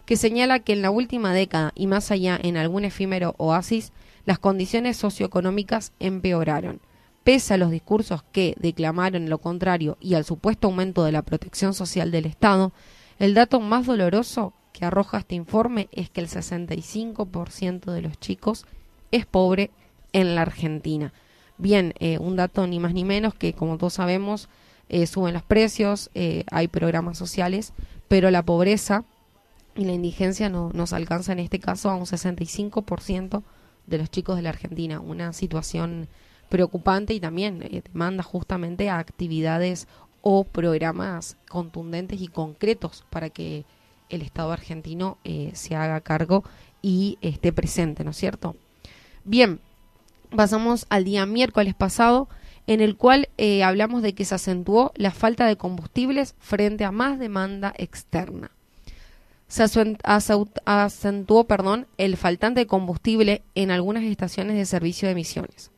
que 0.06 0.18
señala 0.18 0.60
que 0.60 0.74
en 0.74 0.82
la 0.82 0.92
última 0.92 1.34
década 1.34 1.72
y 1.76 1.88
más 1.88 2.12
allá 2.12 2.38
en 2.44 2.58
algún 2.58 2.84
efímero 2.84 3.36
oasis, 3.38 3.94
las 4.26 4.40
condiciones 4.40 4.98
socioeconómicas 4.98 5.94
empeoraron 6.00 6.82
pese 7.24 7.54
a 7.54 7.58
los 7.58 7.72
discursos 7.72 8.24
que 8.32 8.56
declamaron 8.60 9.30
lo 9.30 9.38
contrario 9.38 9.98
y 10.00 10.16
al 10.16 10.26
supuesto 10.26 10.68
aumento 10.68 11.04
de 11.04 11.12
la 11.12 11.22
protección 11.22 11.74
social 11.74 12.12
del 12.12 12.26
Estado, 12.26 12.74
el 13.20 13.34
dato 13.34 13.60
más 13.60 13.86
doloroso 13.86 14.54
que 14.74 14.86
arroja 14.86 15.20
este 15.20 15.36
informe 15.36 15.88
es 15.92 16.10
que 16.10 16.22
el 16.22 16.28
65% 16.28 17.92
de 17.92 18.02
los 18.02 18.20
chicos 18.20 18.66
es 19.12 19.26
pobre 19.26 19.72
en 20.12 20.36
la 20.36 20.42
Argentina. 20.42 21.14
Bien, 21.58 21.94
eh, 22.00 22.18
un 22.18 22.36
dato 22.36 22.66
ni 22.68 22.80
más 22.80 22.94
ni 22.94 23.04
menos 23.06 23.36
que, 23.36 23.54
como 23.54 23.78
todos 23.78 23.94
sabemos, 23.94 24.50
eh, 24.90 25.06
suben 25.08 25.34
los 25.34 25.44
precios, 25.44 26.10
eh, 26.16 26.44
hay 26.52 26.68
programas 26.68 27.18
sociales, 27.18 27.74
pero 28.08 28.32
la 28.32 28.44
pobreza 28.44 29.06
y 29.76 29.86
la 29.86 29.94
indigencia 29.94 30.50
no, 30.50 30.72
nos 30.74 30.94
alcanza 30.94 31.32
en 31.32 31.40
este 31.40 31.60
caso 31.60 31.90
a 31.90 31.96
un 31.96 32.06
65% 32.06 33.44
de 33.88 33.98
los 33.98 34.10
chicos 34.10 34.36
de 34.36 34.42
la 34.42 34.50
Argentina. 34.50 35.00
Una 35.00 35.34
situación 35.34 36.08
preocupante 36.54 37.16
y 37.16 37.20
también 37.20 37.64
eh, 37.64 37.82
demanda 37.84 38.22
justamente 38.22 38.88
a 38.88 39.00
actividades 39.00 39.88
o 40.22 40.44
programas 40.44 41.36
contundentes 41.50 42.22
y 42.22 42.28
concretos 42.28 43.04
para 43.10 43.32
que 43.32 43.66
el 44.10 44.22
Estado 44.22 44.52
argentino 44.52 45.18
eh, 45.24 45.50
se 45.56 45.76
haga 45.76 46.00
cargo 46.02 46.44
y 46.84 47.18
esté 47.22 47.52
presente, 47.54 48.04
¿no 48.04 48.12
es 48.12 48.18
cierto? 48.18 48.56
Bien, 49.24 49.62
pasamos 50.36 50.86
al 50.90 51.06
día 51.06 51.26
miércoles 51.26 51.74
pasado, 51.74 52.30
en 52.68 52.82
el 52.82 52.98
cual 52.98 53.30
eh, 53.40 53.64
hablamos 53.64 54.04
de 54.04 54.14
que 54.14 54.24
se 54.24 54.36
acentuó 54.36 54.92
la 54.94 55.10
falta 55.10 55.48
de 55.48 55.58
combustibles 55.58 56.36
frente 56.38 56.86
a 56.86 56.92
más 56.92 57.18
demanda 57.18 57.74
externa. 57.80 58.52
Se 59.48 59.64
acentuó 59.64 61.46
perdón, 61.46 61.88
el 61.98 62.16
faltante 62.16 62.60
de 62.60 62.68
combustible 62.68 63.42
en 63.56 63.72
algunas 63.72 64.04
estaciones 64.04 64.56
de 64.56 64.66
servicio 64.66 65.08
de 65.08 65.14
emisiones. 65.14 65.73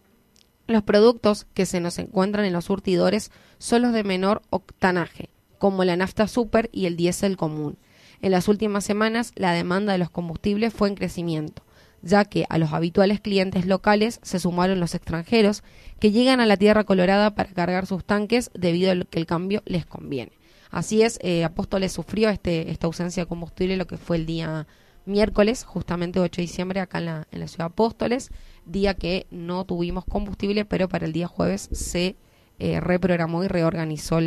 Los 0.67 0.81
productos 0.81 1.45
que 1.53 1.67
se 1.67 1.79
nos 1.79 1.99
encuentran 1.99 2.45
en 2.45 2.53
los 2.53 2.65
surtidores 2.65 3.31
son 3.59 3.83
los 3.83 3.93
de 3.93 4.03
menor 4.03 4.41
octanaje, 4.49 5.29
como 5.59 5.83
la 5.83 5.95
nafta 5.95 6.27
super 6.27 6.69
y 6.71 6.87
el 6.87 6.97
diésel 6.97 7.37
común. 7.37 7.77
En 8.21 8.31
las 8.31 8.47
últimas 8.47 8.83
semanas, 8.83 9.31
la 9.35 9.51
demanda 9.51 9.93
de 9.93 9.99
los 9.99 10.09
combustibles 10.09 10.73
fue 10.73 10.87
en 10.87 10.95
crecimiento, 10.95 11.61
ya 12.01 12.25
que 12.25 12.45
a 12.49 12.57
los 12.57 12.73
habituales 12.73 13.21
clientes 13.21 13.67
locales 13.67 14.19
se 14.23 14.39
sumaron 14.39 14.79
los 14.79 14.95
extranjeros 14.95 15.63
que 15.99 16.11
llegan 16.11 16.39
a 16.39 16.47
la 16.47 16.57
Tierra 16.57 16.83
Colorada 16.83 17.35
para 17.35 17.51
cargar 17.51 17.85
sus 17.85 18.03
tanques 18.03 18.49
debido 18.55 18.91
a 18.91 19.05
que 19.05 19.19
el 19.19 19.27
cambio 19.27 19.61
les 19.65 19.85
conviene. 19.85 20.31
Así 20.71 21.03
es, 21.03 21.19
eh, 21.21 21.43
Apóstoles 21.43 21.91
sufrió 21.91 22.29
este, 22.29 22.71
esta 22.71 22.87
ausencia 22.87 23.23
de 23.23 23.27
combustible 23.27 23.77
lo 23.77 23.85
que 23.85 23.97
fue 23.97 24.17
el 24.17 24.25
día 24.25 24.65
miércoles, 25.05 25.63
justamente 25.63 26.19
8 26.19 26.37
de 26.37 26.41
diciembre, 26.41 26.79
acá 26.79 26.97
en 26.97 27.05
la, 27.05 27.27
en 27.31 27.39
la 27.39 27.47
ciudad 27.47 27.65
de 27.65 27.73
Apóstoles 27.73 28.31
día 28.65 28.93
que 28.93 29.27
no 29.31 29.65
tuvimos 29.65 30.05
combustible, 30.05 30.65
pero 30.65 30.89
para 30.89 31.05
el 31.05 31.13
día 31.13 31.27
jueves 31.27 31.69
se 31.71 32.15
eh, 32.59 32.79
reprogramó 32.79 33.43
y 33.43 33.47
reorganizó 33.47 34.19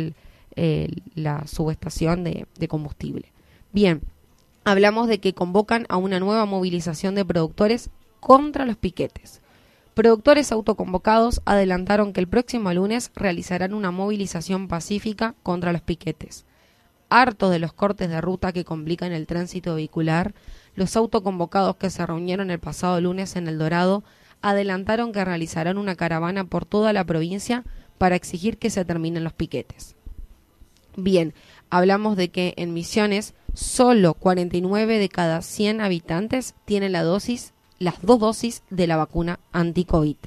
la 1.15 1.47
subestación 1.47 2.23
de, 2.23 2.45
de 2.57 2.67
combustible. 2.67 3.31
Bien, 3.71 4.01
hablamos 4.65 5.07
de 5.07 5.19
que 5.19 5.33
convocan 5.33 5.85
a 5.89 5.97
una 5.97 6.19
nueva 6.19 6.45
movilización 6.45 7.15
de 7.15 7.23
productores 7.23 7.89
contra 8.19 8.65
los 8.65 8.75
piquetes. 8.75 9.41
Productores 9.93 10.51
autoconvocados 10.51 11.41
adelantaron 11.45 12.13
que 12.13 12.21
el 12.21 12.27
próximo 12.27 12.73
lunes 12.73 13.11
realizarán 13.15 13.73
una 13.73 13.91
movilización 13.91 14.67
pacífica 14.67 15.35
contra 15.43 15.73
los 15.73 15.81
piquetes. 15.81 16.45
hartos 17.09 17.51
de 17.51 17.59
los 17.59 17.73
cortes 17.73 18.09
de 18.09 18.21
ruta 18.21 18.53
que 18.53 18.63
complican 18.63 19.11
el 19.11 19.27
tránsito 19.27 19.75
vehicular, 19.75 20.33
los 20.75 20.95
autoconvocados 20.95 21.75
que 21.75 21.89
se 21.89 22.05
reunieron 22.05 22.51
el 22.51 22.59
pasado 22.59 23.01
lunes 23.01 23.35
en 23.35 23.47
El 23.47 23.57
Dorado 23.57 24.03
adelantaron 24.41 25.11
que 25.11 25.25
realizarán 25.25 25.77
una 25.77 25.95
caravana 25.95 26.45
por 26.45 26.65
toda 26.65 26.93
la 26.93 27.03
provincia 27.03 27.63
para 27.97 28.15
exigir 28.15 28.57
que 28.57 28.69
se 28.69 28.85
terminen 28.85 29.23
los 29.23 29.33
piquetes. 29.33 29.95
Bien, 30.95 31.33
hablamos 31.69 32.17
de 32.17 32.29
que 32.29 32.53
en 32.57 32.73
Misiones 32.73 33.33
solo 33.53 34.13
49 34.13 34.99
de 34.99 35.09
cada 35.09 35.41
100 35.41 35.81
habitantes 35.81 36.55
tienen 36.65 36.91
la 36.91 37.03
dosis, 37.03 37.53
las 37.77 38.01
dos 38.01 38.19
dosis 38.19 38.63
de 38.69 38.87
la 38.87 38.97
vacuna 38.97 39.39
anti-COVID, 39.51 40.17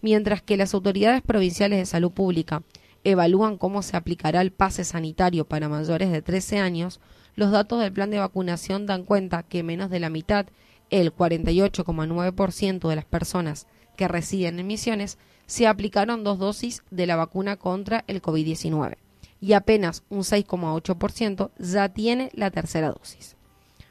mientras 0.00 0.42
que 0.42 0.56
las 0.56 0.74
autoridades 0.74 1.22
provinciales 1.22 1.78
de 1.78 1.86
salud 1.86 2.12
pública 2.12 2.62
evalúan 3.04 3.58
cómo 3.58 3.82
se 3.82 3.96
aplicará 3.96 4.40
el 4.40 4.52
pase 4.52 4.84
sanitario 4.84 5.44
para 5.44 5.68
mayores 5.68 6.10
de 6.12 6.22
13 6.22 6.58
años, 6.58 7.00
los 7.34 7.50
datos 7.50 7.80
del 7.80 7.92
plan 7.92 8.10
de 8.10 8.18
vacunación 8.18 8.86
dan 8.86 9.04
cuenta 9.04 9.42
que 9.42 9.62
menos 9.62 9.90
de 9.90 10.00
la 10.00 10.10
mitad, 10.10 10.46
el 10.92 11.12
48,9% 11.12 12.88
de 12.88 12.96
las 12.96 13.04
personas 13.04 13.66
que 13.96 14.06
residen 14.06 14.60
en 14.60 14.66
Misiones, 14.68 15.18
se 15.46 15.66
aplicaron 15.66 16.22
dos 16.22 16.38
dosis 16.38 16.82
de 16.90 17.06
la 17.06 17.16
vacuna 17.16 17.56
contra 17.56 18.04
el 18.06 18.22
COVID-19 18.22 18.96
y 19.40 19.54
apenas 19.54 20.04
un 20.08 20.20
6,8% 20.20 21.50
ya 21.58 21.88
tiene 21.88 22.30
la 22.34 22.52
tercera 22.52 22.92
dosis. 22.92 23.36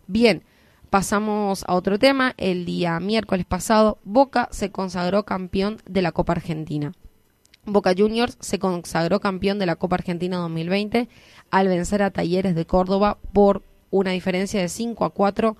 Bien, 0.07 0.43
pasamos 0.89 1.65
a 1.67 1.73
otro 1.73 1.99
tema. 1.99 2.33
El 2.37 2.65
día 2.65 2.99
miércoles 2.99 3.45
pasado, 3.45 3.97
Boca 4.05 4.47
se 4.51 4.71
consagró 4.71 5.25
campeón 5.25 5.81
de 5.85 6.01
la 6.01 6.13
Copa 6.13 6.33
Argentina. 6.33 6.93
Boca 7.65 7.93
Juniors 7.95 8.37
se 8.39 8.59
consagró 8.59 9.19
campeón 9.19 9.59
de 9.59 9.65
la 9.65 9.75
Copa 9.75 9.95
Argentina 9.95 10.37
2020 10.37 11.09
al 11.49 11.67
vencer 11.67 12.01
a 12.01 12.11
Talleres 12.11 12.55
de 12.55 12.65
Córdoba 12.65 13.17
por 13.33 13.63
una 13.89 14.11
diferencia 14.11 14.61
de 14.61 14.69
5 14.69 15.03
a 15.03 15.09
4 15.09 15.57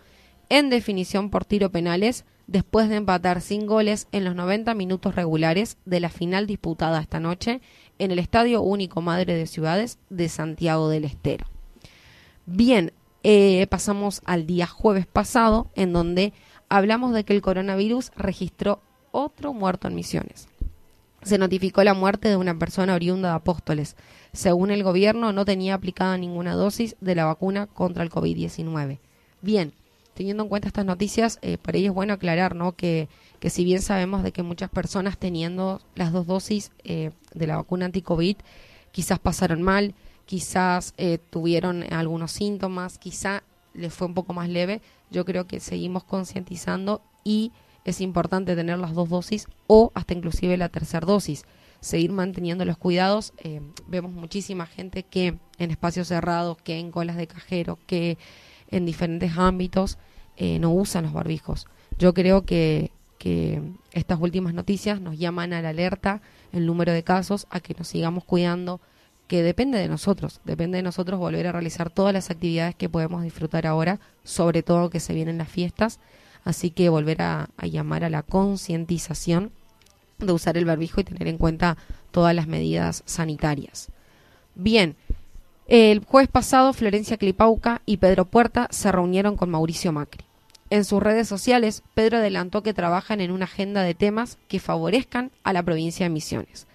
en 0.51 0.69
definición 0.69 1.29
por 1.29 1.45
tiro 1.45 1.71
penales 1.71 2.25
después 2.45 2.89
de 2.89 2.97
empatar 2.97 3.39
sin 3.39 3.65
goles 3.65 4.09
en 4.11 4.25
los 4.25 4.35
90 4.35 4.75
minutos 4.75 5.15
regulares 5.15 5.77
de 5.85 6.01
la 6.01 6.09
final 6.09 6.45
disputada 6.45 6.99
esta 6.99 7.21
noche 7.21 7.61
en 7.99 8.11
el 8.11 8.19
Estadio 8.19 8.61
Único 8.61 9.01
Madre 9.01 9.33
de 9.35 9.47
Ciudades 9.47 9.97
de 10.09 10.27
Santiago 10.27 10.89
del 10.89 11.05
Estero. 11.05 11.45
Bien, 12.45 12.91
eh, 13.23 13.65
pasamos 13.67 14.21
al 14.25 14.45
día 14.45 14.67
jueves 14.67 15.07
pasado 15.07 15.71
en 15.75 15.93
donde 15.93 16.33
hablamos 16.67 17.13
de 17.13 17.23
que 17.23 17.33
el 17.33 17.41
coronavirus 17.41 18.11
registró 18.17 18.81
otro 19.11 19.53
muerto 19.53 19.87
en 19.87 19.95
Misiones 19.95 20.49
se 21.21 21.37
notificó 21.37 21.83
la 21.83 21.93
muerte 21.93 22.29
de 22.29 22.35
una 22.35 22.57
persona 22.57 22.95
oriunda 22.95 23.29
de 23.29 23.35
Apóstoles. 23.35 23.95
Según 24.33 24.71
el 24.71 24.83
gobierno, 24.83 25.31
no 25.33 25.45
tenía 25.45 25.75
aplicada 25.75 26.17
ninguna 26.17 26.55
dosis 26.55 26.95
de 26.99 27.13
la 27.13 27.25
vacuna 27.25 27.67
contra 27.67 28.03
el 28.03 28.09
COVID-19. 28.09 28.97
Bien, 29.43 29.73
teniendo 30.21 30.43
en 30.43 30.49
cuenta 30.49 30.67
estas 30.67 30.85
noticias, 30.85 31.39
eh, 31.41 31.57
para 31.57 31.79
ello 31.79 31.89
es 31.89 31.95
bueno 31.95 32.13
aclarar 32.13 32.53
¿no? 32.53 32.73
que, 32.73 33.09
que 33.39 33.49
si 33.49 33.63
bien 33.63 33.81
sabemos 33.81 34.21
de 34.21 34.31
que 34.31 34.43
muchas 34.43 34.69
personas 34.69 35.17
teniendo 35.17 35.81
las 35.95 36.11
dos 36.11 36.27
dosis 36.27 36.71
eh, 36.83 37.09
de 37.33 37.47
la 37.47 37.55
vacuna 37.55 37.87
anti-COVID 37.87 38.37
quizás 38.91 39.17
pasaron 39.17 39.63
mal, 39.63 39.95
quizás 40.27 40.93
eh, 40.99 41.17
tuvieron 41.31 41.91
algunos 41.91 42.33
síntomas, 42.33 42.99
quizá 42.99 43.41
les 43.73 43.91
fue 43.91 44.05
un 44.05 44.13
poco 44.13 44.33
más 44.33 44.47
leve, 44.47 44.79
yo 45.09 45.25
creo 45.25 45.47
que 45.47 45.59
seguimos 45.59 46.03
concientizando 46.03 47.01
y 47.23 47.51
es 47.83 47.99
importante 47.99 48.55
tener 48.55 48.77
las 48.77 48.93
dos 48.93 49.09
dosis 49.09 49.47
o 49.65 49.91
hasta 49.95 50.13
inclusive 50.13 50.55
la 50.55 50.69
tercera 50.69 51.07
dosis. 51.07 51.45
Seguir 51.79 52.11
manteniendo 52.11 52.63
los 52.63 52.77
cuidados. 52.77 53.33
Eh, 53.39 53.59
vemos 53.87 54.11
muchísima 54.11 54.67
gente 54.67 55.01
que 55.01 55.39
en 55.57 55.71
espacios 55.71 56.09
cerrados, 56.09 56.57
que 56.61 56.77
en 56.77 56.91
colas 56.91 57.17
de 57.17 57.25
cajero, 57.25 57.79
que 57.87 58.19
en 58.71 58.85
diferentes 58.85 59.37
ámbitos 59.37 59.97
eh, 60.37 60.59
no 60.59 60.71
usan 60.71 61.03
los 61.03 61.13
barbijos. 61.13 61.67
Yo 61.99 62.13
creo 62.13 62.45
que, 62.45 62.91
que 63.17 63.61
estas 63.91 64.19
últimas 64.19 64.53
noticias 64.53 65.01
nos 65.01 65.17
llaman 65.19 65.53
a 65.53 65.61
la 65.61 65.69
alerta 65.69 66.21
el 66.51 66.65
número 66.65 66.91
de 66.93 67.03
casos, 67.03 67.47
a 67.49 67.59
que 67.59 67.75
nos 67.77 67.87
sigamos 67.87 68.23
cuidando, 68.23 68.81
que 69.27 69.43
depende 69.43 69.77
de 69.77 69.87
nosotros, 69.87 70.41
depende 70.43 70.77
de 70.77 70.83
nosotros 70.83 71.19
volver 71.19 71.47
a 71.47 71.51
realizar 71.51 71.89
todas 71.89 72.13
las 72.13 72.29
actividades 72.29 72.75
que 72.75 72.89
podemos 72.89 73.23
disfrutar 73.23 73.67
ahora, 73.67 73.99
sobre 74.23 74.63
todo 74.63 74.89
que 74.89 74.99
se 74.99 75.13
vienen 75.13 75.37
las 75.37 75.47
fiestas 75.47 75.99
Así 76.43 76.71
que 76.71 76.89
volver 76.89 77.21
a, 77.21 77.49
llamar 77.61 78.03
a 78.03 78.09
la 78.09 78.23
concientización 78.23 79.51
de 80.17 80.33
usar 80.33 80.57
el 80.57 80.65
barbijo 80.65 81.01
y 81.01 81.03
tener 81.03 81.27
en 81.27 81.37
cuenta 81.37 81.77
todas 82.11 82.35
las 82.35 82.47
medidas 82.47 83.03
sanitarias. 83.05 83.89
Bien, 84.55 84.95
el 85.67 86.03
jueves 86.05 86.29
pasado 86.29 86.73
Florencia 86.73 87.17
Clipauca 87.17 87.81
y 87.85 87.97
Pedro 87.97 88.25
Puerta 88.25 88.67
se 88.71 88.91
reunieron 88.91 89.37
con 89.37 89.49
Mauricio 89.49 89.91
Macri. 89.91 90.25
En 90.69 90.85
sus 90.85 91.03
redes 91.03 91.27
sociales, 91.27 91.83
Pedro 91.93 92.17
adelantó 92.17 92.63
que 92.63 92.73
trabajan 92.73 93.19
en 93.21 93.31
una 93.31 93.45
agenda 93.45 93.83
de 93.83 93.93
temas 93.93 94.37
que 94.47 94.59
favorezcan 94.59 95.31
a 95.43 95.51
la 95.51 95.63
provincia 95.63 96.05
de 96.05 96.09
Misiones. 96.09 96.65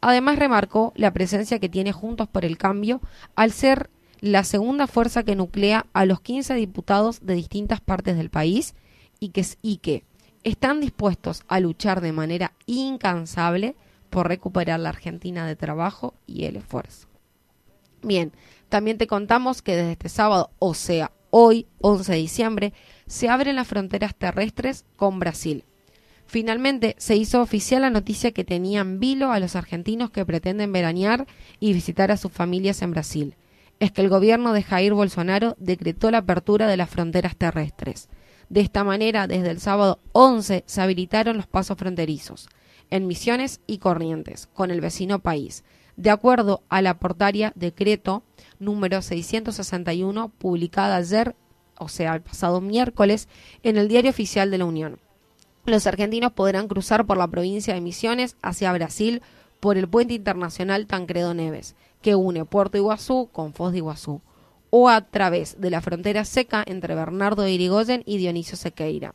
Además, 0.00 0.38
remarcó 0.38 0.92
la 0.96 1.12
presencia 1.12 1.58
que 1.58 1.68
tiene 1.68 1.92
Juntos 1.92 2.28
por 2.28 2.44
el 2.44 2.58
Cambio 2.58 3.00
al 3.36 3.52
ser 3.52 3.90
la 4.20 4.42
segunda 4.42 4.86
fuerza 4.86 5.22
que 5.22 5.36
nuclea 5.36 5.86
a 5.92 6.06
los 6.06 6.20
15 6.20 6.54
diputados 6.54 7.20
de 7.26 7.34
distintas 7.34 7.80
partes 7.80 8.16
del 8.16 8.30
país 8.30 8.74
y 9.20 9.30
que, 9.30 9.44
y 9.60 9.76
que 9.78 10.04
están 10.44 10.80
dispuestos 10.80 11.42
a 11.46 11.60
luchar 11.60 12.00
de 12.00 12.12
manera 12.12 12.52
incansable 12.66 13.76
por 14.10 14.28
recuperar 14.28 14.80
la 14.80 14.88
Argentina 14.88 15.46
de 15.46 15.56
trabajo 15.56 16.14
y 16.26 16.44
el 16.44 16.56
esfuerzo. 16.56 17.11
Bien, 18.02 18.32
también 18.68 18.98
te 18.98 19.06
contamos 19.06 19.62
que 19.62 19.76
desde 19.76 19.92
este 19.92 20.08
sábado, 20.08 20.50
o 20.58 20.74
sea, 20.74 21.12
hoy, 21.30 21.66
11 21.80 22.12
de 22.12 22.18
diciembre, 22.18 22.72
se 23.06 23.28
abren 23.28 23.56
las 23.56 23.68
fronteras 23.68 24.14
terrestres 24.14 24.84
con 24.96 25.18
Brasil. 25.18 25.64
Finalmente, 26.26 26.94
se 26.98 27.16
hizo 27.16 27.42
oficial 27.42 27.82
la 27.82 27.90
noticia 27.90 28.32
que 28.32 28.44
tenían 28.44 28.98
vilo 29.00 29.32
a 29.32 29.40
los 29.40 29.54
argentinos 29.54 30.10
que 30.10 30.24
pretenden 30.24 30.72
veranear 30.72 31.26
y 31.60 31.72
visitar 31.72 32.10
a 32.10 32.16
sus 32.16 32.32
familias 32.32 32.82
en 32.82 32.92
Brasil. 32.92 33.36
Es 33.80 33.92
que 33.92 34.00
el 34.00 34.08
gobierno 34.08 34.52
de 34.52 34.62
Jair 34.62 34.94
Bolsonaro 34.94 35.56
decretó 35.58 36.10
la 36.10 36.18
apertura 36.18 36.66
de 36.66 36.76
las 36.76 36.88
fronteras 36.88 37.36
terrestres. 37.36 38.08
De 38.48 38.60
esta 38.60 38.84
manera, 38.84 39.26
desde 39.26 39.50
el 39.50 39.60
sábado 39.60 40.00
11 40.12 40.64
se 40.66 40.80
habilitaron 40.80 41.36
los 41.36 41.46
pasos 41.46 41.76
fronterizos 41.76 42.48
en 42.90 43.06
Misiones 43.06 43.60
y 43.66 43.78
Corrientes 43.78 44.48
con 44.52 44.70
el 44.70 44.82
vecino 44.82 45.20
país, 45.20 45.64
de 45.96 46.10
acuerdo 46.10 46.62
a 46.68 46.82
la 46.82 46.98
portaria 46.98 47.52
decreto 47.54 48.22
número 48.58 49.02
661 49.02 50.28
publicada 50.38 50.96
ayer, 50.96 51.34
o 51.78 51.88
sea, 51.88 52.14
el 52.14 52.22
pasado 52.22 52.60
miércoles, 52.60 53.28
en 53.62 53.76
el 53.76 53.88
Diario 53.88 54.10
Oficial 54.10 54.50
de 54.50 54.58
la 54.58 54.64
Unión. 54.64 54.98
Los 55.64 55.86
argentinos 55.86 56.32
podrán 56.32 56.68
cruzar 56.68 57.06
por 57.06 57.16
la 57.16 57.28
provincia 57.28 57.74
de 57.74 57.80
Misiones 57.80 58.36
hacia 58.42 58.72
Brasil 58.72 59.22
por 59.60 59.76
el 59.76 59.88
puente 59.88 60.14
internacional 60.14 60.86
Tancredo 60.86 61.34
Neves, 61.34 61.76
que 62.00 62.16
une 62.16 62.44
Puerto 62.44 62.78
Iguazú 62.78 63.28
con 63.30 63.52
Foz 63.52 63.72
de 63.72 63.78
Iguazú 63.78 64.20
o 64.74 64.88
a 64.88 65.02
través 65.02 65.60
de 65.60 65.68
la 65.68 65.82
frontera 65.82 66.24
seca 66.24 66.64
entre 66.66 66.94
Bernardo 66.94 67.42
de 67.42 67.52
Irigoyen 67.52 68.02
y 68.06 68.16
Dionisio 68.16 68.56
Sequeira. 68.56 69.14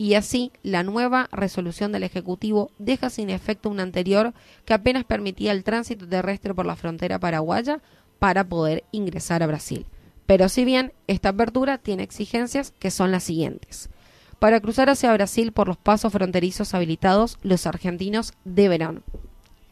Y 0.00 0.14
así, 0.14 0.50
la 0.62 0.82
nueva 0.82 1.28
resolución 1.30 1.92
del 1.92 2.04
Ejecutivo 2.04 2.70
deja 2.78 3.10
sin 3.10 3.28
efecto 3.28 3.68
una 3.68 3.82
anterior 3.82 4.32
que 4.64 4.72
apenas 4.72 5.04
permitía 5.04 5.52
el 5.52 5.62
tránsito 5.62 6.08
terrestre 6.08 6.54
por 6.54 6.64
la 6.64 6.74
frontera 6.74 7.18
paraguaya 7.18 7.82
para 8.18 8.48
poder 8.48 8.84
ingresar 8.92 9.42
a 9.42 9.46
Brasil. 9.46 9.84
Pero 10.24 10.48
si 10.48 10.64
bien 10.64 10.94
esta 11.06 11.28
apertura 11.28 11.76
tiene 11.76 12.02
exigencias 12.02 12.72
que 12.78 12.90
son 12.90 13.12
las 13.12 13.24
siguientes. 13.24 13.90
Para 14.38 14.60
cruzar 14.60 14.88
hacia 14.88 15.12
Brasil 15.12 15.52
por 15.52 15.68
los 15.68 15.76
pasos 15.76 16.14
fronterizos 16.14 16.72
habilitados, 16.72 17.36
los 17.42 17.66
argentinos 17.66 18.32
deberán 18.46 19.02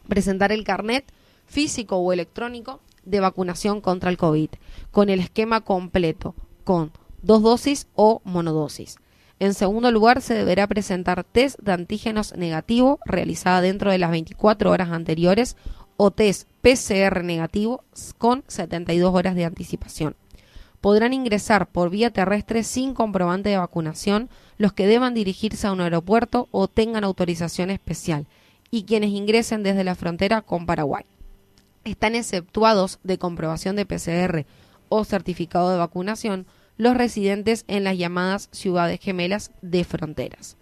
presentar 0.07 0.51
el 0.51 0.63
carnet 0.63 1.11
físico 1.47 1.95
o 1.95 2.13
electrónico 2.13 2.81
de 3.03 3.19
vacunación 3.19 3.81
contra 3.81 4.11
el 4.11 4.17
COVID, 4.17 4.49
con 4.91 5.09
el 5.09 5.21
esquema 5.21 5.61
completo, 5.61 6.35
con 6.65 6.91
dos 7.23 7.41
dosis 7.41 7.87
o 7.95 8.21
monodosis. 8.25 8.99
En 9.39 9.53
segundo 9.53 9.91
lugar, 9.91 10.21
se 10.21 10.33
deberá 10.33 10.67
presentar 10.67 11.23
test 11.23 11.57
de 11.59 11.71
antígenos 11.71 12.35
negativo 12.35 12.99
realizada 13.05 13.61
dentro 13.61 13.89
de 13.89 13.97
las 13.97 14.11
24 14.11 14.69
horas 14.69 14.89
anteriores 14.89 15.55
o 15.95 16.11
test 16.11 16.47
PCR 16.61 17.23
negativo 17.23 17.83
con 18.17 18.43
72 18.47 19.13
horas 19.13 19.35
de 19.35 19.45
anticipación. 19.45 20.15
Podrán 20.81 21.13
ingresar 21.13 21.67
por 21.67 21.89
vía 21.89 22.09
terrestre 22.09 22.63
sin 22.63 22.93
comprobante 22.93 23.49
de 23.49 23.57
vacunación 23.57 24.29
los 24.57 24.73
que 24.73 24.87
deban 24.87 25.13
dirigirse 25.13 25.67
a 25.67 25.71
un 25.71 25.81
aeropuerto 25.81 26.47
o 26.51 26.67
tengan 26.67 27.03
autorización 27.03 27.69
especial 27.69 28.27
y 28.71 28.83
quienes 28.83 29.11
ingresen 29.11 29.63
desde 29.63 29.83
la 29.83 29.95
frontera 29.95 30.41
con 30.41 30.65
Paraguay 30.65 31.05
están 31.83 32.15
exceptuados 32.15 32.99
de 33.03 33.17
comprobación 33.17 33.75
de 33.75 33.85
PCR 33.85 34.45
o 34.89 35.03
certificado 35.03 35.71
de 35.71 35.77
vacunación 35.77 36.45
los 36.79 36.95
residentes 36.95 37.65
en 37.67 37.83
las 37.83 37.97
llamadas 37.97 38.47
ciudades 38.53 39.01
gemelas 39.01 39.51
de 39.61 39.83
fronteras. 39.83 40.55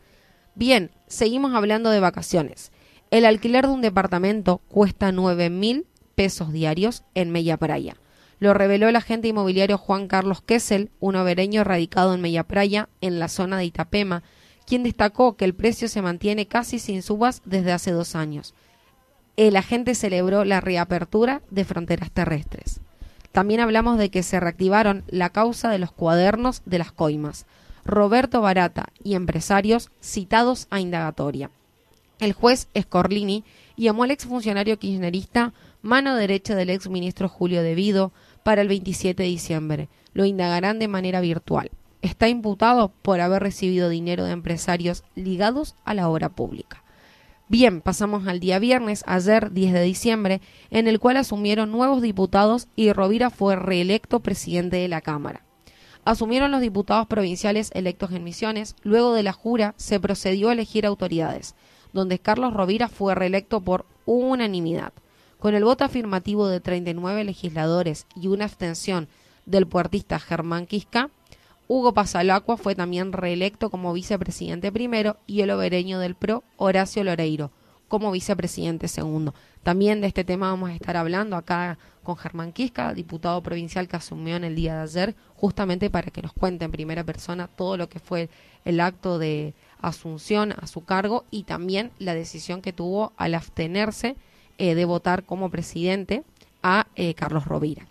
Bien, 0.56 0.90
seguimos 1.06 1.54
hablando 1.54 1.92
de 1.92 2.00
vacaciones. 2.00 2.72
El 3.12 3.24
alquiler 3.24 3.68
de 3.68 3.74
un 3.74 3.82
departamento 3.82 4.58
cuesta 4.68 5.12
9 5.12 5.52
mil 5.52 5.86
pesos 6.16 6.52
diarios 6.52 7.04
en 7.14 7.30
Mella 7.30 7.58
Praia. 7.58 7.98
Lo 8.40 8.56
reveló 8.56 8.90
el 8.90 8.96
agente 8.96 9.28
inmobiliario 9.28 9.78
Juan 9.78 10.08
Carlos 10.08 10.42
Kessel, 10.42 10.90
un 11.00 11.16
overeño 11.16 11.64
radicado 11.64 12.16
en 12.16 12.22
Mellapraya, 12.22 12.90
en 13.00 13.20
la 13.20 13.28
zona 13.28 13.60
de 13.60 13.66
Itapema, 13.66 14.24
quien 14.66 14.82
destacó 14.82 15.38
que 15.38 15.46
el 15.46 15.54
precio 15.54 15.88
se 15.88 16.02
mantiene 16.02 16.48
casi 16.48 16.80
sin 16.80 17.04
subas 17.04 17.44
desde 17.46 17.74
hace 17.74 17.92
dos 17.92 18.16
años. 18.16 18.56
El 19.36 19.56
agente 19.56 19.94
celebró 19.94 20.46
la 20.46 20.62
reapertura 20.62 21.44
de 21.52 21.64
fronteras 21.64 22.10
terrestres. 22.10 22.82
También 23.32 23.60
hablamos 23.60 23.98
de 23.98 24.10
que 24.10 24.24
se 24.24 24.40
reactivaron 24.40 25.04
la 25.08 25.30
causa 25.30 25.70
de 25.70 25.80
los 25.80 25.92
cuadernos 25.92 26.62
de 26.66 26.80
las 26.80 26.92
coimas. 26.92 27.46
Roberto 27.86 28.42
Barata 28.42 28.88
y 29.04 29.16
empresarios 29.16 29.92
citados 30.02 30.68
a 30.70 30.80
indagatoria. 30.80 31.50
El 32.20 32.34
juez 32.34 32.68
Scorlini 32.78 33.44
llamó 33.76 34.04
al 34.04 34.12
exfuncionario 34.12 34.80
kirchnerista 34.80 35.54
mano 35.82 36.16
derecha 36.16 36.56
del 36.56 36.72
exministro 36.72 37.30
Julio 37.30 37.62
Devido 37.62 38.12
para 38.44 38.62
el 38.62 38.68
27 38.68 39.24
de 39.24 39.30
diciembre. 39.30 39.90
Lo 40.14 40.26
indagarán 40.26 40.80
de 40.80 40.88
manera 40.88 41.22
virtual. 41.22 41.70
Está 42.02 42.28
imputado 42.28 42.92
por 43.02 43.22
haber 43.22 43.44
recibido 43.44 43.90
dinero 43.90 44.26
de 44.26 44.32
empresarios 44.32 45.04
ligados 45.16 45.76
a 45.86 45.94
la 45.94 46.10
obra 46.10 46.30
pública. 46.30 46.84
Bien, 47.50 47.80
pasamos 47.80 48.28
al 48.28 48.42
día 48.42 48.60
viernes, 48.60 49.06
ayer 49.08 49.54
10 49.54 49.72
de 49.72 49.82
diciembre, 49.82 50.42
en 50.70 50.86
el 50.86 51.00
cual 51.00 51.16
asumieron 51.16 51.72
nuevos 51.72 52.02
diputados 52.02 52.68
y 52.76 52.92
Rovira 52.92 53.30
fue 53.30 53.56
reelecto 53.56 54.20
presidente 54.20 54.76
de 54.76 54.90
la 54.90 55.00
Cámara. 55.00 55.46
Asumieron 56.04 56.52
los 56.52 56.60
diputados 56.60 57.08
provinciales 57.08 57.72
electos 57.74 58.12
en 58.12 58.26
Misiones, 58.26 58.76
luego 58.84 59.14
de 59.14 59.24
la 59.24 59.32
jura 59.32 59.76
se 59.78 59.98
procedió 60.02 60.50
a 60.50 60.54
elegir 60.54 60.86
autoridades, 60.86 61.56
donde 61.94 62.20
Carlos 62.20 62.54
Rovira 62.54 62.90
fue 62.90 63.16
reelecto 63.16 63.62
por 63.62 63.86
unanimidad. 64.06 64.92
Con 65.40 65.56
el 65.56 65.64
voto 65.64 65.86
afirmativo 65.86 66.50
de 66.50 66.60
39 66.60 67.24
legisladores 67.24 68.08
y 68.14 68.28
una 68.28 68.44
abstención 68.44 69.08
del 69.46 69.68
puertista 69.68 70.20
Germán 70.20 70.66
Quisca, 70.66 71.12
Hugo 71.70 71.94
Pasalacua 71.94 72.56
fue 72.56 72.76
también 72.76 73.12
reelecto 73.12 73.70
como 73.70 73.92
vicepresidente 73.92 74.72
primero 74.72 75.18
y 75.28 75.42
el 75.42 75.52
obereño 75.52 76.00
del 76.00 76.16
PRO, 76.16 76.44
Horacio 76.56 77.04
Loreiro, 77.04 77.52
como 77.90 78.12
vicepresidente 78.12 78.88
segundo. 78.88 79.34
También 79.64 80.00
de 80.00 80.08
este 80.08 80.24
tema 80.24 80.50
vamos 80.50 80.70
a 80.70 80.74
estar 80.76 80.96
hablando 80.96 81.36
acá 81.36 81.78
con 82.04 82.16
Germán 82.16 82.54
Quisca, 82.54 82.94
diputado 82.94 83.44
provincial 83.44 83.90
que 83.90 83.98
asumió 83.98 84.38
en 84.38 84.46
el 84.46 84.56
día 84.56 84.76
de 84.76 84.84
ayer, 84.84 85.16
justamente 85.36 85.90
para 85.90 86.10
que 86.10 86.22
nos 86.22 86.32
cuente 86.32 86.64
en 86.64 86.72
primera 86.72 87.04
persona 87.04 87.50
todo 87.50 87.76
lo 87.76 87.90
que 87.90 88.00
fue 88.00 88.30
el 88.64 88.80
acto 88.80 89.20
de 89.20 89.54
asunción 89.82 90.54
a 90.54 90.68
su 90.68 90.86
cargo 90.86 91.26
y 91.32 91.44
también 91.44 91.92
la 92.00 92.14
decisión 92.14 92.62
que 92.62 92.72
tuvo 92.72 93.12
al 93.18 93.36
abstenerse 93.36 94.16
eh, 94.58 94.74
de 94.74 94.86
votar 94.86 95.26
como 95.26 95.50
presidente 95.50 96.24
a 96.64 96.88
eh, 96.96 97.14
Carlos 97.14 97.44
Rovira. 97.44 97.88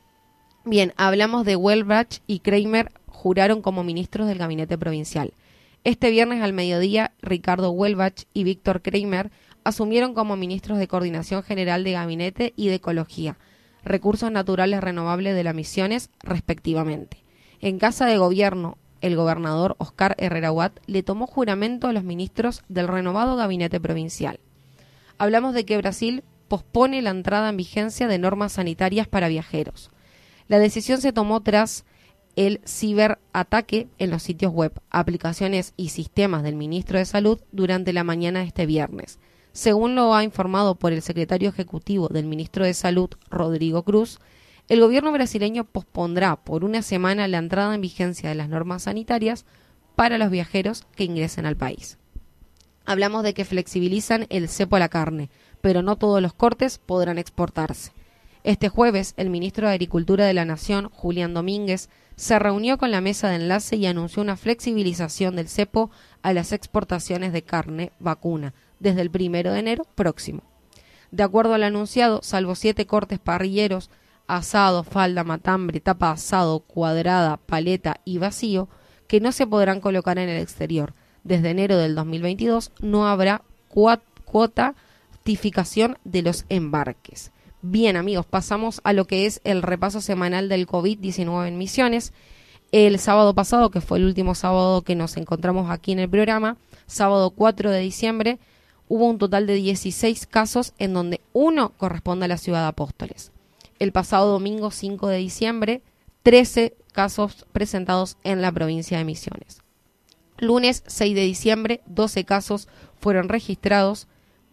Bien, 0.65 0.95
hablamos 0.97 1.45
de 1.45 1.55
Welbach 1.55 2.21
y 2.27 2.41
Kramer 2.41 2.91
juraron 3.27 3.61
como 3.61 3.83
ministros 3.83 4.29
del 4.29 4.39
gabinete 4.39 4.79
provincial. 4.79 5.35
Este 5.83 6.13
viernes 6.13 6.45
al 6.45 6.53
mediodía, 6.53 7.11
Ricardo 7.21 7.73
Welbach 7.73 8.23
y 8.33 8.45
Víctor 8.45 8.83
Kramer 8.83 9.33
asumieron 9.65 10.15
como 10.15 10.37
ministros 10.37 10.79
de 10.79 10.87
Coordinación 10.87 11.43
General 11.43 11.83
de 11.83 11.91
Gabinete 11.91 12.53
y 12.55 12.69
de 12.69 12.77
Ecología, 12.77 13.37
Recursos 13.83 14.31
Naturales 14.31 14.81
Renovables 14.81 15.35
de 15.35 15.43
las 15.43 15.57
Misiones, 15.57 16.11
respectivamente. 16.21 17.25
En 17.61 17.81
Casa 17.81 18.07
de 18.07 18.17
Gobierno, 18.17 18.79
el 19.01 19.17
gobernador 19.17 19.75
Oscar 19.79 20.15
Herrera 20.19 20.53
Watt 20.53 20.79
le 20.87 21.03
tomó 21.03 21.27
juramento 21.27 21.89
a 21.89 21.93
los 21.93 22.05
ministros 22.05 22.63
del 22.69 22.87
renovado 22.87 23.35
gabinete 23.35 23.81
provincial. 23.81 24.39
Hablamos 25.19 25.53
de 25.53 25.65
que 25.65 25.79
Brasil 25.79 26.23
pospone 26.47 27.03
la 27.03 27.11
entrada 27.11 27.49
en 27.49 27.57
vigencia 27.57 28.07
de 28.07 28.19
normas 28.19 28.53
sanitarias 28.53 29.09
para 29.09 29.27
viajeros. 29.27 29.91
La 30.47 30.61
decisión 30.61 31.01
se 31.01 31.13
tomó 31.13 31.41
tras 31.41 31.85
el 32.37 32.61
ciberataque 32.67 33.89
en 33.99 34.11
los 34.11 34.23
sitios 34.23 34.53
web, 34.53 34.73
aplicaciones 34.91 35.73
y 35.77 35.89
sistemas 35.89 36.43
del 36.43 36.55
ministro 36.55 36.99
de 36.99 37.07
Salud 37.07 37.41
durante 37.51 37.93
la 37.95 38.05
mañana 38.05 38.41
de 38.41 38.47
este 38.47 38.67
viernes. 38.67 39.19
Según 39.53 39.95
lo 39.95 40.15
ha 40.15 40.23
informado 40.23 40.75
por 40.75 40.93
el 40.93 41.01
secretario 41.01 41.49
ejecutivo 41.49 42.09
del 42.09 42.27
ministro 42.27 42.67
de 42.67 42.75
Salud, 42.75 43.09
Rodrigo 43.31 43.83
Cruz, 43.83 44.21
el 44.69 44.81
gobierno 44.81 45.13
brasileño 45.13 45.65
pospondrá 45.65 46.37
por 46.37 46.63
una 46.63 46.83
semana 46.83 47.27
la 47.27 47.39
entrada 47.39 47.75
en 47.75 47.81
vigencia 47.81 48.29
de 48.29 48.35
las 48.35 48.51
normas 48.51 48.83
sanitarias 48.83 49.47
para 49.95 50.19
los 50.19 50.31
viajeros 50.31 50.85
que 50.95 51.05
ingresen 51.05 51.47
al 51.47 51.57
país. 51.57 51.99
Hablamos 52.85 53.23
de 53.23 53.33
que 53.33 53.47
flexibilizan 53.47 54.27
el 54.29 54.49
cepo 54.49 54.77
a 54.77 54.81
la 54.81 54.91
carne, 54.91 55.31
pero 55.63 55.83
no 55.83 55.97
todos 55.97 56.21
los 56.21 56.35
cortes 56.35 56.79
podrán 56.79 57.17
exportarse. 57.17 57.93
Este 58.45 58.69
jueves, 58.69 59.15
el 59.17 59.31
ministro 59.31 59.67
de 59.67 59.75
Agricultura 59.75 60.27
de 60.27 60.35
la 60.35 60.45
Nación, 60.45 60.91
Julián 60.91 61.33
Domínguez, 61.33 61.89
se 62.17 62.39
reunió 62.39 62.79
con 62.79 62.91
la 62.91 63.01
mesa 63.01 63.29
de 63.29 63.37
enlace 63.37 63.77
y 63.77 63.87
anunció 63.87 64.23
una 64.23 64.37
flexibilización 64.37 65.37
del 65.37 65.49
cepo 65.49 65.91
a 66.23 66.33
las 66.33 66.53
exportaciones 66.53 67.33
de 67.33 67.43
carne 67.43 67.93
vacuna 67.99 68.55
desde 68.81 69.03
el 69.03 69.11
primero 69.11 69.53
de 69.53 69.61
enero 69.61 69.87
próximo. 69.95 70.43
De 71.11 71.23
acuerdo 71.23 71.55
al 71.55 71.63
anunciado, 71.63 72.21
salvo 72.23 72.55
siete 72.55 72.87
cortes 72.87 73.19
parrilleros, 73.19 73.91
asado, 74.27 74.83
falda, 74.83 75.25
matambre, 75.25 75.81
tapa 75.81 76.11
asado, 76.11 76.61
cuadrada, 76.61 77.37
paleta 77.37 78.01
y 78.05 78.19
vacío, 78.19 78.69
que 79.07 79.21
no 79.21 79.31
se 79.31 79.47
podrán 79.47 79.81
colocar 79.81 80.19
en 80.19 80.29
el 80.29 80.41
exterior. 80.41 80.95
Desde 81.23 81.51
enero 81.51 81.77
del 81.77 81.95
2022 81.95 82.73
no 82.81 83.07
habrá 83.07 83.43
cuota 83.69 84.75
tificación 85.23 85.99
de 86.05 86.23
los 86.23 86.45
embarques. 86.49 87.31
Bien 87.69 87.97
amigos, 87.97 88.25
pasamos 88.27 88.81
a 88.85 88.93
lo 88.93 89.07
que 89.07 89.27
es 89.27 89.41
el 89.43 89.61
repaso 89.61 90.01
semanal 90.01 90.49
del 90.49 90.69
COVID-19 90.69 91.49
en 91.49 91.59
Misiones. 91.59 92.13
El 92.71 92.97
sábado 93.01 93.35
pasado, 93.35 93.73
que 93.73 93.81
fue 93.81 93.99
el 93.99 94.05
último 94.05 94.37
sábado 94.37 94.83
que 94.83 94.95
nos 94.95 95.17
encontramos 95.17 95.69
aquí 95.69 95.91
en 95.91 95.99
el 95.99 96.09
programa, 96.09 96.59
sábado 96.87 97.31
4 97.31 97.73
de 97.73 97.81
diciembre, 97.81 98.39
hubo 98.87 99.07
un 99.07 99.19
total 99.19 99.49
de 99.49 99.55
16 99.55 100.29
casos 100.29 100.75
en 100.79 100.95
donde 100.95 101.21
uno 101.33 101.71
corresponde 101.71 102.27
a 102.27 102.29
la 102.29 102.39
ciudad 102.39 102.61
de 102.63 102.69
Apóstoles. 102.69 103.33
El 103.81 103.91
pasado 103.91 104.31
domingo 104.31 104.71
5 104.71 105.09
de 105.09 105.19
diciembre, 105.19 105.83
13 106.23 106.77
casos 106.93 107.47
presentados 107.51 108.17
en 108.23 108.43
la 108.43 108.53
provincia 108.53 108.97
de 108.97 109.05
Misiones. 109.05 109.59
Lunes 110.39 110.85
6 110.87 111.17
de 111.17 111.23
diciembre, 111.23 111.81
12 111.87 112.25
casos 112.25 112.69
fueron 113.01 113.29
registrados 113.29 114.07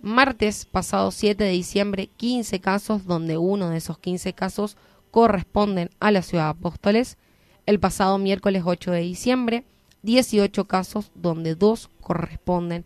Martes 0.03 0.65
pasado 0.65 1.11
7 1.11 1.41
de 1.45 1.51
diciembre, 1.51 2.09
15 2.17 2.59
casos, 2.59 3.05
donde 3.05 3.37
uno 3.37 3.69
de 3.69 3.77
esos 3.77 3.97
15 3.99 4.33
casos 4.33 4.75
corresponden 5.11 5.91
a 6.01 6.11
la 6.11 6.21
ciudad 6.21 6.43
de 6.43 6.49
Apóstoles. 6.49 7.17
El 7.65 7.79
pasado 7.79 8.17
miércoles 8.17 8.63
8 8.65 8.91
de 8.91 8.99
diciembre, 8.99 9.63
18 10.01 10.67
casos, 10.67 11.13
donde 11.15 11.55
dos 11.55 11.89
corresponden 12.01 12.83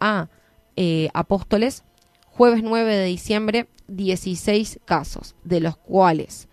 a 0.00 0.28
eh, 0.74 1.08
Apóstoles. 1.14 1.84
Jueves 2.26 2.64
9 2.64 2.96
de 2.96 3.04
diciembre, 3.04 3.68
16 3.86 4.80
casos, 4.84 5.36
de 5.44 5.60
los 5.60 5.76
cuales 5.76 6.48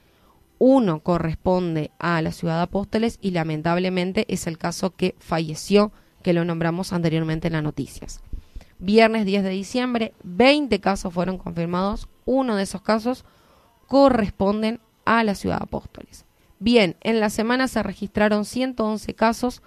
uno 0.60 1.00
corresponde 1.00 1.90
a 1.98 2.22
la 2.22 2.34
ciudad 2.34 2.58
de 2.58 2.64
Apóstoles 2.64 3.18
y 3.20 3.32
lamentablemente 3.32 4.28
es 4.32 4.46
el 4.46 4.60
caso 4.60 4.92
que 4.92 5.16
falleció, 5.18 5.92
que 6.22 6.34
lo 6.34 6.46
nombramos 6.46 6.94
anteriormente 6.94 7.48
en 7.48 7.54
las 7.54 7.64
noticias 7.64 8.22
viernes 8.84 9.26
10 9.26 9.44
de 9.44 9.50
diciembre, 9.50 10.14
20 10.24 10.80
casos 10.82 11.14
fueron 11.14 11.38
confirmados, 11.38 12.10
uno 12.26 12.58
de 12.58 12.64
esos 12.64 12.82
casos 12.82 13.24
corresponden 13.88 14.82
a 15.06 15.24
la 15.24 15.36
ciudad 15.36 15.60
de 15.60 15.64
Apóstoles. 15.64 16.26
Bien, 16.60 16.98
en 17.02 17.20
la 17.20 17.30
semana 17.30 17.68
se 17.68 17.82
registraron 17.82 18.44
111 18.44 19.14
casos, 19.16 19.62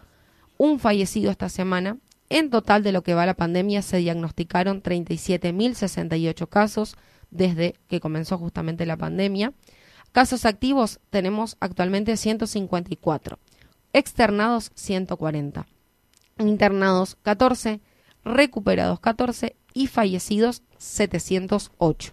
un 0.59 0.79
fallecido 0.79 1.31
esta 1.31 1.49
semana. 1.49 1.97
En 2.29 2.51
total 2.51 2.83
de 2.83 2.93
lo 2.93 3.03
que 3.03 3.15
va 3.15 3.25
la 3.25 3.35
pandemia 3.35 3.83
se 3.83 3.99
diagnosticaron 3.99 4.83
37.068 4.83 6.49
casos 6.49 6.97
desde 7.31 7.75
que 7.89 8.01
comenzó 8.01 8.37
justamente 8.37 8.85
la 8.85 8.97
pandemia. 8.97 9.53
Casos 10.13 10.45
activos 10.45 11.01
tenemos 11.11 11.57
actualmente 11.61 12.17
154, 12.17 13.39
externados 13.93 14.73
140, 14.75 15.67
internados 16.39 17.17
14, 17.23 17.81
recuperados 18.27 19.01
14 19.01 19.57
y 19.73 19.87
fallecidos 19.87 20.63
708. 20.79 22.13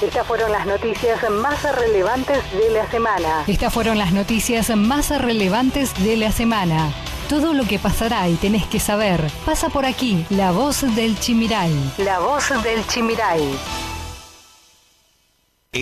Estas 0.00 0.26
fueron 0.26 0.50
las 0.50 0.66
noticias 0.66 1.18
más 1.28 1.62
relevantes 1.76 2.38
de 2.52 2.70
la 2.70 2.90
semana. 2.90 3.44
Estas 3.46 3.72
fueron 3.72 3.98
las 3.98 4.12
noticias 4.12 4.74
más 4.74 5.10
relevantes 5.10 5.92
de 6.02 6.16
la 6.16 6.32
semana. 6.32 6.90
Todo 7.28 7.52
lo 7.52 7.64
que 7.64 7.78
pasará 7.78 8.26
y 8.28 8.36
tenés 8.36 8.66
que 8.66 8.80
saber 8.80 9.20
pasa 9.44 9.68
por 9.68 9.84
aquí. 9.84 10.24
La 10.30 10.52
voz 10.52 10.82
del 10.96 11.18
Chimiray. 11.18 11.74
La 11.98 12.18
voz 12.18 12.50
del 12.62 12.86
Chimiray. 12.86 13.89